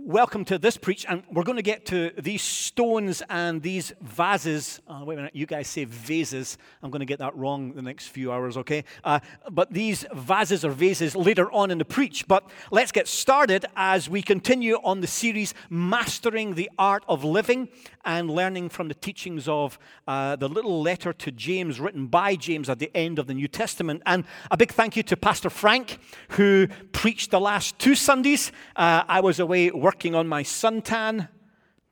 welcome 0.07 0.45
to 0.47 0.59
this 0.59 0.77
preach, 0.77 1.05
and 1.09 1.23
we're 1.31 1.43
going 1.43 1.57
to 1.57 1.63
get 1.63 1.85
to 1.85 2.11
these 2.19 2.43
stones 2.43 3.23
and 3.29 3.63
these 3.63 3.93
vases. 4.01 4.81
Uh, 4.89 5.03
wait 5.05 5.15
a 5.15 5.17
minute, 5.17 5.37
you 5.37 5.47
guys 5.47 5.69
say 5.69 5.85
vases. 5.85 6.59
I'm 6.83 6.91
going 6.91 7.01
to 7.01 7.07
get 7.07 7.19
that 7.19 7.37
wrong 7.37 7.73
the 7.73 7.83
next 7.83 8.09
few 8.09 8.33
hours, 8.33 8.57
okay? 8.57 8.85
Uh, 9.05 9.21
but 9.51 9.73
these 9.73 10.07
vases 10.15 10.65
or 10.65 10.71
vases 10.71 11.15
later 11.15 11.53
on 11.53 11.71
in 11.71 11.79
the 11.79 11.85
preach. 11.85 12.27
But 12.27 12.49
let's 12.71 12.93
get 12.93 13.09
started 13.09 13.67
as 13.77 14.09
we 14.09 14.23
continue 14.23 14.77
on 14.83 15.01
the 15.01 15.07
series 15.07 15.55
Mastering 15.69 16.55
the 16.55 16.71
Art 16.79 17.05
of 17.07 17.23
Living 17.23 17.69
and 18.05 18.31
learning 18.31 18.71
from 18.71 18.89
the 18.89 18.95
teachings 18.95 19.47
of 19.47 19.79
uh, 20.09 20.35
the 20.37 20.49
little 20.49 20.81
letter 20.81 21.13
to 21.13 21.31
James 21.31 21.79
written 21.79 22.07
by 22.07 22.35
James 22.35 22.71
at 22.71 22.79
the 22.79 22.91
end 22.95 23.19
of 23.19 23.27
the 23.27 23.35
New 23.35 23.49
Testament. 23.49 24.03
And 24.07 24.25
a 24.51 24.57
big 24.57 24.73
thank 24.73 24.97
you 24.97 25.03
to 25.05 25.17
Pastor 25.17 25.51
Frank, 25.51 25.99
who 26.31 26.69
preached 26.93 27.31
the 27.31 27.41
last 27.41 27.79
two 27.79 27.95
Sundays. 27.95 28.51
Uh, 28.75 29.05
I 29.07 29.21
was 29.21 29.39
away 29.39 29.71
working 29.71 29.90
on 30.15 30.29
my 30.29 30.43
suntan. 30.43 31.29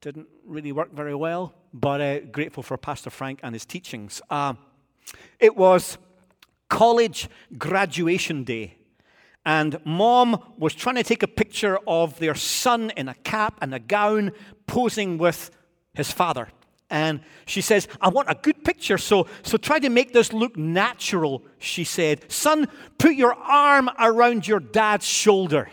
Didn't 0.00 0.28
really 0.44 0.72
work 0.72 0.92
very 0.92 1.14
well, 1.14 1.54
but 1.74 2.00
uh, 2.00 2.20
grateful 2.20 2.62
for 2.62 2.76
Pastor 2.76 3.10
Frank 3.10 3.40
and 3.42 3.54
his 3.54 3.66
teachings. 3.66 4.22
Uh, 4.30 4.54
it 5.40 5.56
was 5.56 5.98
college 6.68 7.28
graduation 7.56 8.44
day. 8.44 8.76
And 9.44 9.80
mom 9.84 10.54
was 10.58 10.74
trying 10.74 10.96
to 10.96 11.02
take 11.02 11.22
a 11.22 11.28
picture 11.28 11.78
of 11.86 12.18
their 12.18 12.34
son 12.34 12.92
in 12.96 13.08
a 13.08 13.14
cap 13.14 13.58
and 13.60 13.74
a 13.74 13.78
gown 13.78 14.32
posing 14.66 15.18
with 15.18 15.50
his 15.94 16.12
father. 16.12 16.48
And 16.90 17.20
she 17.46 17.60
says, 17.60 17.88
I 18.00 18.08
want 18.08 18.30
a 18.30 18.34
good 18.34 18.64
picture, 18.64 18.98
so, 18.98 19.26
so 19.42 19.58
try 19.58 19.78
to 19.78 19.90
make 19.90 20.12
this 20.12 20.32
look 20.32 20.56
natural, 20.56 21.42
she 21.58 21.84
said. 21.84 22.30
Son, 22.30 22.68
put 22.98 23.14
your 23.14 23.34
arm 23.34 23.90
around 23.98 24.46
your 24.46 24.60
dad's 24.60 25.06
shoulder. 25.06 25.68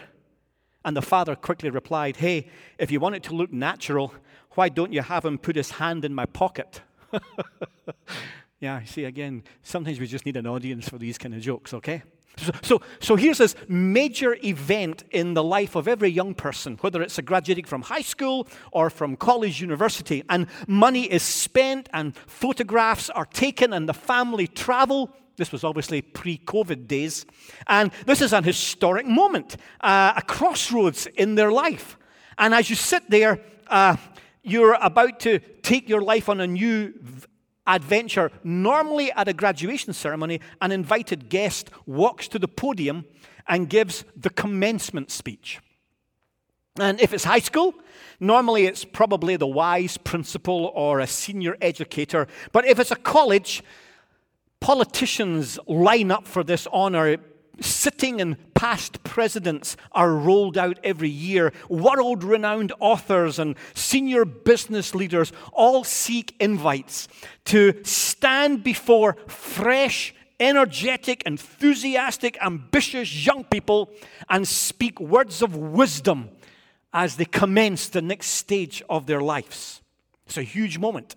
And 0.85 0.95
the 0.95 1.01
father 1.01 1.35
quickly 1.35 1.71
replied, 1.71 2.17
Hey, 2.17 2.47
if 2.77 2.91
you 2.91 2.99
want 2.99 3.15
it 3.15 3.23
to 3.23 3.35
look 3.35 3.51
natural, 3.51 4.13
why 4.51 4.69
don't 4.69 4.93
you 4.93 5.01
have 5.01 5.25
him 5.25 5.39
put 5.39 5.55
his 5.55 5.71
hand 5.71 6.05
in 6.05 6.13
my 6.13 6.27
pocket? 6.27 6.81
yeah, 8.59 8.83
see, 8.85 9.03
again, 9.03 9.43
sometimes 9.63 9.99
we 9.99 10.05
just 10.05 10.27
need 10.27 10.37
an 10.37 10.45
audience 10.45 10.87
for 10.87 10.99
these 10.99 11.17
kind 11.17 11.33
of 11.33 11.41
jokes, 11.41 11.73
okay? 11.73 12.03
So, 12.37 12.51
so, 12.61 12.81
so, 12.99 13.15
here's 13.15 13.37
this 13.37 13.55
major 13.67 14.37
event 14.43 15.03
in 15.11 15.33
the 15.33 15.43
life 15.43 15.75
of 15.75 15.87
every 15.87 16.09
young 16.09 16.33
person, 16.35 16.77
whether 16.81 17.01
it's 17.01 17.17
a 17.17 17.21
graduating 17.21 17.65
from 17.65 17.81
high 17.81 18.01
school 18.01 18.47
or 18.71 18.89
from 18.89 19.15
college, 19.15 19.61
university, 19.61 20.23
and 20.29 20.47
money 20.67 21.03
is 21.03 21.23
spent 21.23 21.87
and 21.93 22.15
photographs 22.15 23.09
are 23.09 23.25
taken 23.25 23.73
and 23.73 23.87
the 23.87 23.93
family 23.93 24.47
travel. 24.47 25.11
This 25.37 25.51
was 25.51 25.63
obviously 25.63 26.01
pre 26.01 26.37
COVID 26.37 26.87
days. 26.87 27.25
And 27.67 27.91
this 28.05 28.21
is 28.21 28.33
an 28.33 28.43
historic 28.43 29.05
moment, 29.05 29.57
uh, 29.81 30.13
a 30.15 30.21
crossroads 30.21 31.07
in 31.07 31.35
their 31.35 31.51
life. 31.51 31.97
And 32.37 32.53
as 32.53 32.69
you 32.69 32.75
sit 32.75 33.09
there, 33.09 33.39
uh, 33.67 33.97
you're 34.43 34.77
about 34.81 35.19
to 35.21 35.39
take 35.39 35.89
your 35.89 36.01
life 36.01 36.29
on 36.29 36.39
a 36.39 36.47
new 36.47 36.93
adventure. 37.67 38.31
Normally, 38.43 39.11
at 39.11 39.27
a 39.27 39.33
graduation 39.33 39.93
ceremony, 39.93 40.39
an 40.61 40.71
invited 40.71 41.29
guest 41.29 41.69
walks 41.85 42.27
to 42.29 42.39
the 42.39 42.47
podium 42.47 43.05
and 43.47 43.69
gives 43.69 44.05
the 44.15 44.29
commencement 44.29 45.11
speech. 45.11 45.59
And 46.77 46.99
if 46.99 47.13
it's 47.13 47.23
high 47.23 47.39
school, 47.39 47.73
normally 48.19 48.65
it's 48.65 48.83
probably 48.83 49.37
the 49.37 49.47
wise 49.47 49.97
principal 49.97 50.71
or 50.75 50.99
a 50.99 51.07
senior 51.07 51.55
educator. 51.61 52.27
But 52.51 52.65
if 52.65 52.79
it's 52.79 52.91
a 52.91 52.97
college, 52.97 53.63
politicians 54.65 55.59
line 55.67 56.09
up 56.09 56.25
for 56.25 56.43
this 56.43 56.67
honor. 56.73 57.17
Sitting 57.61 58.19
and 58.19 58.35
past 58.55 59.03
presidents 59.03 59.77
are 59.91 60.11
rolled 60.11 60.57
out 60.57 60.79
every 60.83 61.07
year. 61.07 61.53
World 61.69 62.23
renowned 62.23 62.73
authors 62.79 63.37
and 63.37 63.55
senior 63.75 64.25
business 64.25 64.95
leaders 64.95 65.31
all 65.53 65.83
seek 65.83 66.35
invites 66.39 67.07
to 67.45 67.79
stand 67.83 68.63
before 68.63 69.17
fresh, 69.27 70.15
energetic, 70.39 71.21
enthusiastic, 71.27 72.35
ambitious 72.41 73.23
young 73.23 73.43
people 73.43 73.91
and 74.31 74.47
speak 74.47 74.99
words 74.99 75.43
of 75.43 75.55
wisdom 75.55 76.29
as 76.91 77.17
they 77.17 77.25
commence 77.25 77.87
the 77.87 78.01
next 78.01 78.29
stage 78.29 78.81
of 78.89 79.05
their 79.05 79.21
lives. 79.21 79.83
It's 80.25 80.37
a 80.37 80.41
huge 80.41 80.79
moment. 80.79 81.15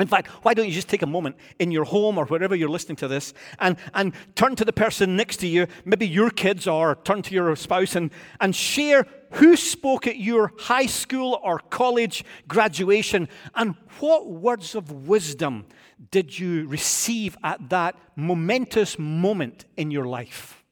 In 0.00 0.06
fact, 0.06 0.28
why 0.44 0.54
don't 0.54 0.66
you 0.66 0.72
just 0.72 0.88
take 0.88 1.02
a 1.02 1.06
moment 1.06 1.36
in 1.58 1.70
your 1.70 1.84
home 1.84 2.18
or 2.18 2.24
wherever 2.26 2.54
you're 2.54 2.68
listening 2.68 2.96
to 2.96 3.08
this 3.08 3.34
and, 3.58 3.76
and 3.94 4.14
turn 4.34 4.56
to 4.56 4.64
the 4.64 4.72
person 4.72 5.16
next 5.16 5.38
to 5.38 5.46
you, 5.46 5.66
maybe 5.84 6.06
your 6.06 6.30
kids, 6.30 6.66
or 6.66 6.96
turn 7.04 7.22
to 7.22 7.34
your 7.34 7.54
spouse 7.56 7.96
and, 7.96 8.10
and 8.40 8.54
share 8.54 9.06
who 9.32 9.56
spoke 9.56 10.06
at 10.06 10.16
your 10.16 10.52
high 10.58 10.86
school 10.86 11.38
or 11.42 11.58
college 11.58 12.24
graduation 12.48 13.28
and 13.54 13.74
what 14.00 14.28
words 14.28 14.74
of 14.74 15.06
wisdom 15.08 15.66
did 16.10 16.38
you 16.38 16.66
receive 16.66 17.36
at 17.44 17.68
that 17.68 17.94
momentous 18.16 18.98
moment 18.98 19.66
in 19.76 19.90
your 19.90 20.06
life? 20.06 20.64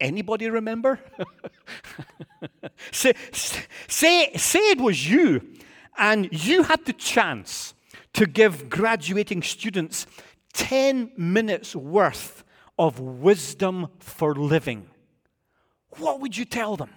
Anybody 0.00 0.50
remember? 0.50 0.98
say, 2.90 3.14
say, 3.86 4.32
say 4.34 4.58
it 4.70 4.80
was 4.80 5.08
you 5.08 5.40
and 5.98 6.28
you 6.30 6.62
had 6.64 6.84
the 6.84 6.92
chance 6.92 7.74
to 8.14 8.26
give 8.26 8.68
graduating 8.68 9.42
students 9.42 10.06
10 10.52 11.12
minutes 11.16 11.74
worth 11.74 12.44
of 12.78 12.98
wisdom 12.98 13.88
for 13.98 14.34
living, 14.34 14.88
what 15.98 16.20
would 16.20 16.36
you 16.36 16.44
tell 16.44 16.76
them? 16.76 16.90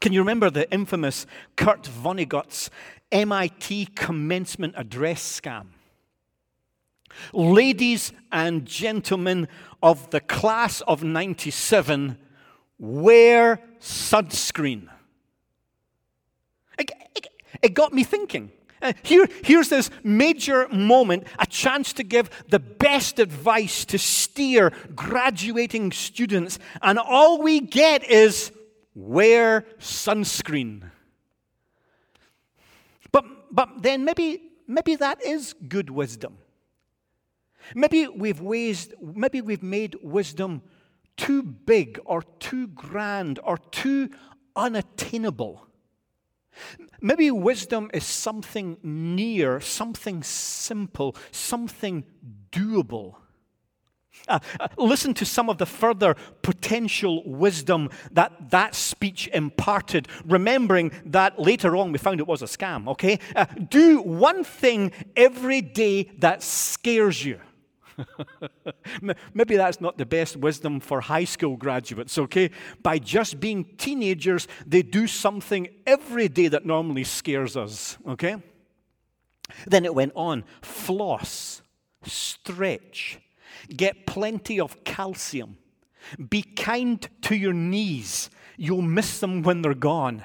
Can 0.00 0.12
you 0.12 0.20
remember 0.20 0.50
the 0.50 0.70
infamous 0.70 1.26
Kurt 1.56 1.84
Vonnegut's 1.84 2.70
MIT 3.10 3.86
commencement 3.94 4.74
address 4.76 5.40
scam? 5.40 5.68
Ladies 7.32 8.12
and 8.30 8.66
gentlemen 8.66 9.48
of 9.82 10.10
the 10.10 10.20
class 10.20 10.82
of 10.82 11.02
97, 11.02 12.18
wear 12.78 13.60
sunscreen. 13.80 14.88
It, 16.78 17.74
got 17.74 17.92
me 17.92 18.04
thinking. 18.04 18.52
Uh, 18.80 18.92
here, 19.02 19.26
here's 19.42 19.68
this 19.68 19.90
major 20.04 20.68
moment, 20.68 21.26
a 21.38 21.46
chance 21.46 21.92
to 21.94 22.04
give 22.04 22.30
the 22.48 22.60
best 22.60 23.18
advice 23.18 23.84
to 23.86 23.98
steer 23.98 24.72
graduating 24.94 25.90
students, 25.90 26.58
and 26.80 26.98
all 26.98 27.42
we 27.42 27.60
get 27.60 28.08
is 28.08 28.52
wear 28.94 29.64
sunscreen. 29.80 30.90
But, 33.10 33.24
but 33.50 33.82
then 33.82 34.04
maybe, 34.04 34.42
maybe 34.66 34.94
that 34.96 35.24
is 35.24 35.54
good 35.54 35.90
wisdom. 35.90 36.38
Maybe 37.74 38.06
we've, 38.06 38.40
waste, 38.40 38.94
maybe 39.00 39.40
we've 39.40 39.62
made 39.62 39.96
wisdom 40.02 40.62
too 41.16 41.42
big 41.42 42.00
or 42.04 42.22
too 42.38 42.68
grand 42.68 43.40
or 43.42 43.58
too 43.58 44.10
unattainable. 44.56 45.67
Maybe 47.00 47.30
wisdom 47.30 47.90
is 47.94 48.04
something 48.04 48.76
near, 48.82 49.60
something 49.60 50.22
simple, 50.22 51.16
something 51.30 52.04
doable. 52.50 53.14
Uh, 54.26 54.38
uh, 54.58 54.68
listen 54.76 55.14
to 55.14 55.24
some 55.24 55.48
of 55.48 55.58
the 55.58 55.66
further 55.66 56.16
potential 56.42 57.22
wisdom 57.24 57.88
that 58.10 58.50
that 58.50 58.74
speech 58.74 59.28
imparted, 59.32 60.08
remembering 60.24 60.90
that 61.06 61.38
later 61.38 61.76
on 61.76 61.92
we 61.92 61.98
found 61.98 62.20
it 62.20 62.26
was 62.26 62.42
a 62.42 62.46
scam, 62.46 62.88
okay? 62.88 63.18
Uh, 63.36 63.46
do 63.68 64.02
one 64.02 64.42
thing 64.42 64.92
every 65.16 65.60
day 65.60 66.10
that 66.18 66.42
scares 66.42 67.24
you. 67.24 67.38
Maybe 69.34 69.56
that's 69.56 69.80
not 69.80 69.98
the 69.98 70.06
best 70.06 70.36
wisdom 70.36 70.80
for 70.80 71.00
high 71.00 71.24
school 71.24 71.56
graduates, 71.56 72.18
okay? 72.18 72.50
By 72.82 72.98
just 72.98 73.40
being 73.40 73.64
teenagers, 73.76 74.48
they 74.66 74.82
do 74.82 75.06
something 75.06 75.68
every 75.86 76.28
day 76.28 76.48
that 76.48 76.66
normally 76.66 77.04
scares 77.04 77.56
us, 77.56 77.98
okay? 78.06 78.36
Then 79.66 79.84
it 79.84 79.94
went 79.94 80.12
on 80.14 80.44
floss, 80.62 81.62
stretch, 82.04 83.18
get 83.74 84.06
plenty 84.06 84.60
of 84.60 84.84
calcium, 84.84 85.58
be 86.28 86.42
kind 86.42 87.06
to 87.22 87.34
your 87.34 87.52
knees, 87.52 88.30
you'll 88.56 88.82
miss 88.82 89.20
them 89.20 89.42
when 89.42 89.62
they're 89.62 89.74
gone. 89.74 90.22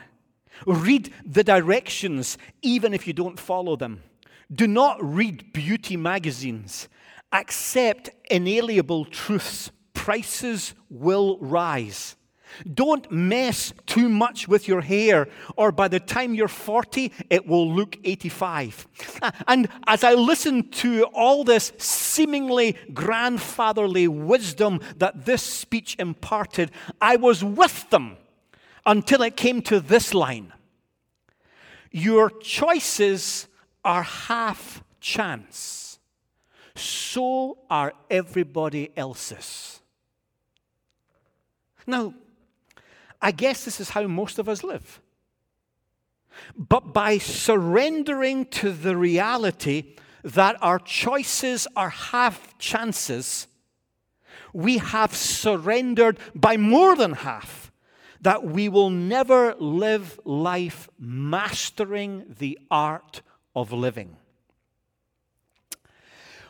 Read 0.67 1.11
the 1.25 1.43
directions, 1.43 2.37
even 2.61 2.93
if 2.93 3.07
you 3.07 3.13
don't 3.13 3.39
follow 3.39 3.75
them. 3.75 4.03
Do 4.51 4.67
not 4.67 5.03
read 5.03 5.51
beauty 5.51 5.97
magazines 5.97 6.87
accept 7.33 8.11
inalienable 8.29 9.05
truths. 9.05 9.71
Prices 9.93 10.73
will 10.89 11.37
rise. 11.39 12.15
Don't 12.71 13.11
mess 13.11 13.73
too 13.85 14.09
much 14.09 14.47
with 14.47 14.67
your 14.67 14.81
hair, 14.81 15.27
or 15.57 15.71
by 15.71 15.87
the 15.87 15.99
time 15.99 16.35
you're 16.35 16.47
40, 16.47 17.11
it 17.29 17.47
will 17.47 17.69
look 17.69 17.97
85. 18.03 18.87
And 19.47 19.67
as 19.87 20.03
I 20.03 20.13
listened 20.13 20.71
to 20.73 21.05
all 21.13 21.43
this 21.43 21.73
seemingly 21.77 22.77
grandfatherly 22.93 24.07
wisdom 24.07 24.81
that 24.97 25.25
this 25.25 25.41
speech 25.41 25.95
imparted, 25.99 26.71
I 27.01 27.15
was 27.15 27.43
with 27.43 27.89
them 27.89 28.17
until 28.85 29.23
it 29.23 29.35
came 29.35 29.61
to 29.63 29.79
this 29.79 30.13
line 30.13 30.53
Your 31.91 32.29
choices 32.29 33.47
are 33.83 34.03
half 34.03 34.83
chance 34.99 35.82
so 36.75 37.59
are 37.69 37.93
everybody 38.09 38.91
else's. 38.97 39.79
Now, 41.85 42.13
I 43.21 43.31
guess 43.31 43.65
this 43.65 43.79
is 43.79 43.89
how 43.89 44.07
most 44.07 44.39
of 44.39 44.49
us 44.49 44.63
live. 44.63 45.01
But 46.55 46.93
by 46.93 47.19
surrendering 47.19 48.45
to 48.45 48.71
the 48.71 48.97
reality 48.97 49.95
that 50.23 50.57
our 50.61 50.79
choices 50.79 51.67
are 51.75 51.89
half 51.89 52.57
chances, 52.57 53.47
we 54.51 54.77
have 54.77 55.15
surrendered 55.15 56.17
by 56.33 56.57
more 56.57 56.95
than 56.95 57.13
half 57.13 57.71
that 58.21 58.43
we 58.43 58.69
will 58.69 58.89
never 58.89 59.53
live 59.55 60.19
life 60.23 60.89
mastering 60.97 62.23
the 62.39 62.57
art 62.71 63.21
of 63.53 63.73
living. 63.73 64.15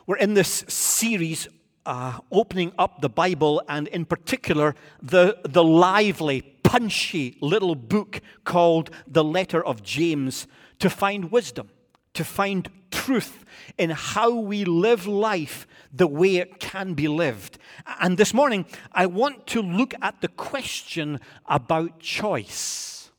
We're 0.06 0.16
in 0.16 0.34
this 0.34 0.66
series 0.68 1.48
uh, 1.86 2.18
opening 2.30 2.72
up 2.78 3.00
the 3.00 3.08
Bible, 3.08 3.62
and 3.70 3.88
in 3.88 4.04
particular, 4.04 4.74
the, 5.02 5.38
the 5.44 5.64
lively, 5.64 6.42
punchy 6.62 7.38
little 7.40 7.74
book 7.74 8.20
called 8.44 8.90
the 9.06 9.24
Letter 9.24 9.64
of 9.64 9.82
James 9.82 10.46
to 10.80 10.90
find 10.90 11.32
wisdom, 11.32 11.70
to 12.12 12.22
find 12.22 12.68
truth 12.90 13.46
in 13.78 13.88
how 13.90 14.34
we 14.34 14.66
live 14.66 15.06
life 15.06 15.66
the 15.90 16.06
way 16.06 16.36
it 16.36 16.60
can 16.60 16.92
be 16.92 17.08
lived. 17.08 17.56
And 17.98 18.18
this 18.18 18.34
morning, 18.34 18.66
I 18.92 19.06
want 19.06 19.46
to 19.48 19.62
look 19.62 19.94
at 20.02 20.20
the 20.20 20.28
question 20.28 21.18
about 21.46 21.98
choice. 21.98 23.10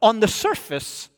On 0.00 0.20
the 0.20 0.28
surface, 0.28 1.08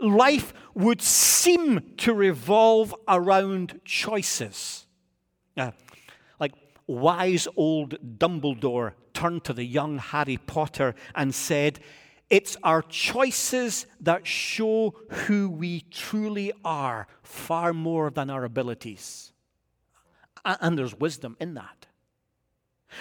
life 0.00 0.52
would 0.74 1.02
seem 1.02 1.94
to 1.98 2.14
revolve 2.14 2.94
around 3.08 3.80
choices. 3.84 4.86
Uh, 5.56 5.70
like 6.40 6.52
wise 6.86 7.46
old 7.56 8.18
Dumbledore 8.18 8.92
turned 9.12 9.44
to 9.44 9.52
the 9.52 9.64
young 9.64 9.98
Harry 9.98 10.36
Potter 10.36 10.94
and 11.14 11.34
said, 11.34 11.80
It's 12.30 12.56
our 12.62 12.82
choices 12.82 13.86
that 14.00 14.26
show 14.26 14.94
who 15.10 15.48
we 15.48 15.82
truly 15.90 16.52
are 16.64 17.06
far 17.22 17.72
more 17.72 18.10
than 18.10 18.30
our 18.30 18.44
abilities. 18.44 19.32
And 20.44 20.78
there's 20.78 20.94
wisdom 20.94 21.36
in 21.40 21.54
that. 21.54 21.86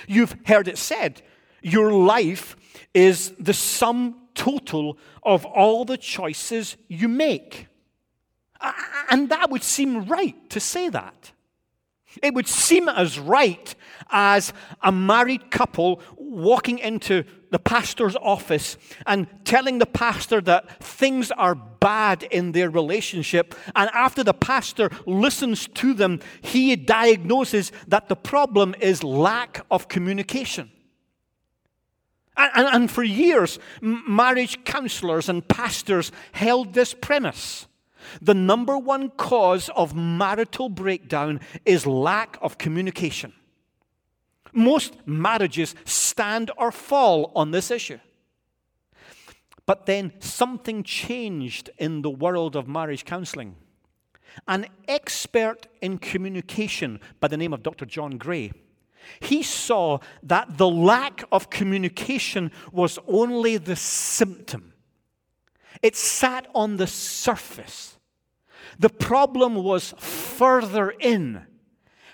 You've 0.08 0.36
heard 0.46 0.68
it 0.68 0.78
said, 0.78 1.22
your 1.64 1.94
life 1.94 2.58
is 2.94 3.32
the 3.40 3.54
sum 3.54 4.23
total 4.44 4.98
of 5.24 5.46
all 5.46 5.86
the 5.86 5.98
choices 5.98 6.76
you 6.90 7.08
make. 7.08 7.68
And 9.10 9.30
that 9.30 9.50
would 9.50 9.64
seem 9.64 10.06
right 10.06 10.36
to 10.50 10.60
say 10.60 10.90
that. 10.90 11.32
It 12.22 12.34
would 12.34 12.48
seem 12.48 12.90
as 12.90 13.18
right 13.18 13.74
as 14.12 14.54
a 14.82 14.92
married 14.92 15.50
couple 15.50 16.02
walking 16.18 16.80
into 16.80 17.24
the 17.52 17.58
pastor's 17.58 18.18
office 18.18 18.78
and 19.06 19.28
telling 19.46 19.80
the 19.80 19.86
pastor 19.86 20.42
that 20.42 20.84
things 20.84 21.32
are 21.32 21.56
bad 21.56 22.24
in 22.24 22.52
their 22.52 22.70
relationship. 22.70 23.56
And 23.76 23.90
after 23.94 24.24
the 24.24 24.34
pastor 24.34 24.90
listens 25.06 25.68
to 25.70 25.94
them, 25.94 26.20
he 26.42 26.76
diagnoses 26.76 27.72
that 27.88 28.10
the 28.10 28.16
problem 28.18 28.76
is 28.80 29.04
lack 29.04 29.66
of 29.72 29.88
communication. 29.88 30.70
And, 32.36 32.68
and, 32.68 32.92
for 32.92 33.04
years, 33.04 33.60
marriage 33.82 34.64
counselors 34.64 35.30
and 35.30 35.48
pastors 35.48 36.12
held 36.32 36.74
this 36.74 36.94
premise. 36.94 37.68
The 38.22 38.34
number 38.34 38.78
one 38.78 39.10
cause 39.10 39.70
of 39.76 39.96
marital 39.96 40.70
breakdown 40.70 41.42
is 41.66 41.86
lack 41.86 42.38
of 42.42 42.58
communication. 42.58 43.34
Most 44.52 44.96
marriages 45.06 45.76
stand 45.86 46.52
or 46.58 46.72
fall 46.72 47.32
on 47.36 47.52
this 47.52 47.72
issue. 47.72 48.00
But 49.66 49.86
then 49.86 50.14
something 50.20 50.84
changed 50.84 51.70
in 51.78 52.02
the 52.02 52.10
world 52.10 52.56
of 52.56 52.68
marriage 52.68 53.06
counseling. 53.06 53.56
An 54.48 54.68
expert 54.88 55.68
in 55.82 56.00
communication 56.00 57.00
by 57.20 57.28
the 57.28 57.38
name 57.38 57.54
of 57.54 57.64
Dr. 57.64 57.86
John 57.86 58.18
Gray, 58.18 58.52
he 59.20 59.44
saw 59.44 60.00
that 60.24 60.58
the 60.58 60.70
lack 60.70 61.24
of 61.32 61.50
communication 61.50 62.52
was 62.72 63.00
only 63.08 63.58
the 63.58 63.76
symptom. 63.76 64.74
It 65.82 65.96
sat 65.96 66.48
on 66.54 66.78
the 66.78 66.88
surface. 66.88 67.98
The 68.80 68.90
problem 68.90 69.56
was 69.56 69.94
further 69.98 70.90
in. 70.92 71.46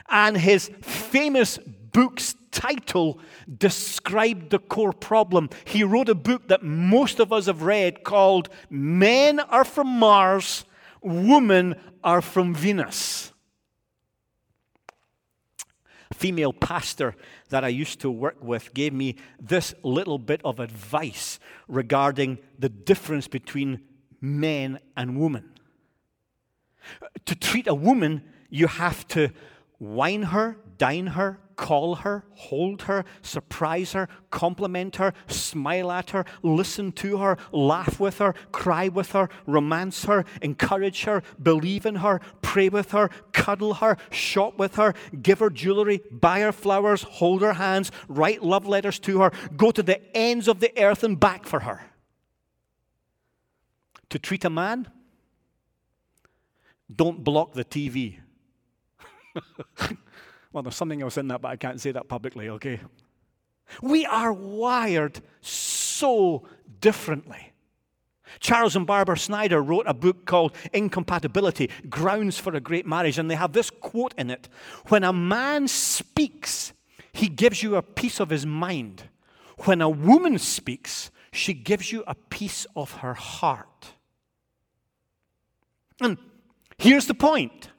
And 0.10 0.38
his 0.38 0.72
famous 0.82 1.58
book's 1.58 2.36
title 2.52 3.20
described 3.58 4.50
the 4.50 4.60
core 4.60 4.94
problem. 4.94 5.50
He 5.66 5.84
wrote 5.84 6.10
a 6.10 6.16
book 6.16 6.48
that 6.48 6.64
most 6.64 7.20
of 7.20 7.32
us 7.32 7.46
have 7.46 7.62
read 7.62 8.04
called 8.04 8.50
Men 8.70 9.40
Are 9.40 9.64
From 9.64 9.88
Mars, 9.88 10.66
Women 11.02 11.76
Are 12.04 12.22
From 12.22 12.56
Venus. 12.56 13.34
Female 16.20 16.52
pastor 16.52 17.16
that 17.48 17.64
I 17.64 17.70
used 17.70 18.02
to 18.02 18.12
work 18.12 18.44
with 18.44 18.74
gave 18.74 18.92
me 18.92 19.16
this 19.40 19.74
little 19.84 20.20
bit 20.20 20.42
of 20.44 20.60
advice 20.60 21.40
regarding 21.70 22.40
the 22.58 22.68
difference 22.68 23.30
between 23.30 23.80
men 24.20 24.80
and 24.98 25.18
women. 25.18 25.50
To 27.26 27.36
treat 27.36 27.68
a 27.68 27.74
woman, 27.74 28.22
you 28.50 28.68
have 28.68 29.08
to 29.10 29.30
wine 29.80 30.24
her, 30.24 30.58
dine 30.78 31.08
her, 31.08 31.40
call 31.60 31.96
her, 31.96 32.24
hold 32.36 32.84
her, 32.84 33.04
surprise 33.22 33.92
her, 33.92 34.08
compliment 34.32 34.96
her, 34.96 35.14
smile 35.28 35.92
at 35.92 36.12
her, 36.12 36.24
listen 36.42 36.90
to 36.90 37.18
her, 37.18 37.38
laugh 37.52 38.00
with 38.00 38.20
her, 38.20 38.34
cry 38.54 38.88
with 38.88 39.12
her, 39.12 39.28
romance 39.46 40.06
her, 40.06 40.24
encourage 40.42 41.04
her, 41.04 41.22
believe 41.44 41.86
in 41.86 41.96
her, 41.96 42.22
pray 42.42 42.70
with 42.70 42.92
her, 42.92 43.10
cuddle 43.34 43.74
her, 43.74 43.98
shop 44.10 44.58
with 44.58 44.76
her, 44.76 44.94
give 45.22 45.40
her 45.40 45.50
jewelry, 45.50 46.02
buy 46.10 46.40
her 46.40 46.54
flowers, 46.54 47.04
hold 47.04 47.42
her 47.42 47.54
hands, 47.54 47.92
write 48.08 48.42
love 48.42 48.66
letters 48.66 48.98
to 48.98 49.20
her, 49.20 49.32
go 49.58 49.70
to 49.70 49.84
the 49.84 50.00
ends 50.16 50.48
of 50.48 50.62
the 50.62 50.72
earth 50.82 51.04
and 51.04 51.20
back 51.20 51.46
for 51.46 51.60
her. 51.60 51.82
To 54.12 54.18
treat 54.18 54.46
a 54.46 54.50
man, 54.50 54.88
don't 56.96 57.22
block 57.22 57.52
the 57.52 57.66
TV. 57.66 58.20
well, 60.52 60.64
there's 60.64 60.76
something 60.76 61.02
else 61.02 61.18
in 61.18 61.28
that, 61.28 61.42
but 61.42 61.50
I 61.50 61.56
can't 61.56 61.80
say 61.80 61.92
that 61.92 62.08
publicly, 62.08 62.50
okay? 62.50 62.80
We 63.82 64.06
are 64.06 64.34
wired 64.34 65.22
so 65.42 66.48
differently. 66.82 67.54
Charles 68.40 68.76
and 68.76 68.86
Barbara 68.86 69.18
Snyder 69.18 69.62
wrote 69.62 69.86
a 69.88 69.94
book 69.94 70.26
called 70.26 70.56
Incompatibility 70.74 71.70
Grounds 71.90 72.38
for 72.38 72.54
a 72.54 72.60
Great 72.60 72.86
Marriage, 72.86 73.18
and 73.18 73.30
they 73.30 73.36
have 73.36 73.54
this 73.54 73.70
quote 73.70 74.14
in 74.18 74.30
it 74.30 74.48
When 74.88 75.04
a 75.04 75.14
man 75.14 75.68
speaks, 75.68 76.74
he 77.12 77.28
gives 77.28 77.64
you 77.64 77.76
a 77.76 77.82
piece 77.82 78.20
of 78.20 78.30
his 78.30 78.46
mind. 78.46 79.04
When 79.66 79.82
a 79.82 79.90
woman 79.90 80.38
speaks, 80.38 81.12
she 81.32 81.54
gives 81.54 81.92
you 81.92 82.04
a 82.08 82.16
piece 82.16 82.66
of 82.76 82.92
her 82.98 83.14
heart. 83.14 83.94
And 86.02 86.18
here's 86.78 87.08
the 87.08 87.14
point 87.14 87.70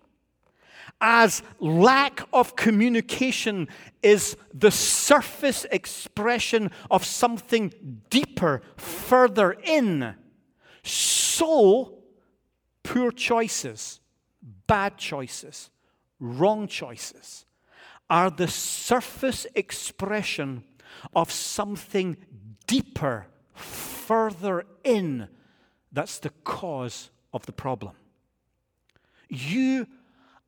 as 1.00 1.42
lack 1.58 2.22
of 2.32 2.56
communication 2.56 3.68
is 4.02 4.36
the 4.52 4.70
surface 4.70 5.66
expression 5.70 6.70
of 6.90 7.04
something 7.04 7.72
deeper, 8.10 8.62
further 8.76 9.52
in, 9.64 10.14
so 10.82 11.98
poor 12.82 13.10
choices, 13.10 14.00
bad 14.66 14.96
choices, 14.96 15.70
wrong 16.18 16.66
choices 16.66 17.46
are 18.08 18.30
the 18.30 18.48
surface 18.48 19.46
expression 19.54 20.64
of 21.14 21.30
something 21.30 22.16
deeper, 22.66 23.26
further 23.54 24.66
in, 24.82 25.28
that's 25.92 26.18
the 26.18 26.30
cause 26.44 27.10
of 27.32 27.46
the 27.46 27.52
problem. 27.52 27.94
You 29.28 29.86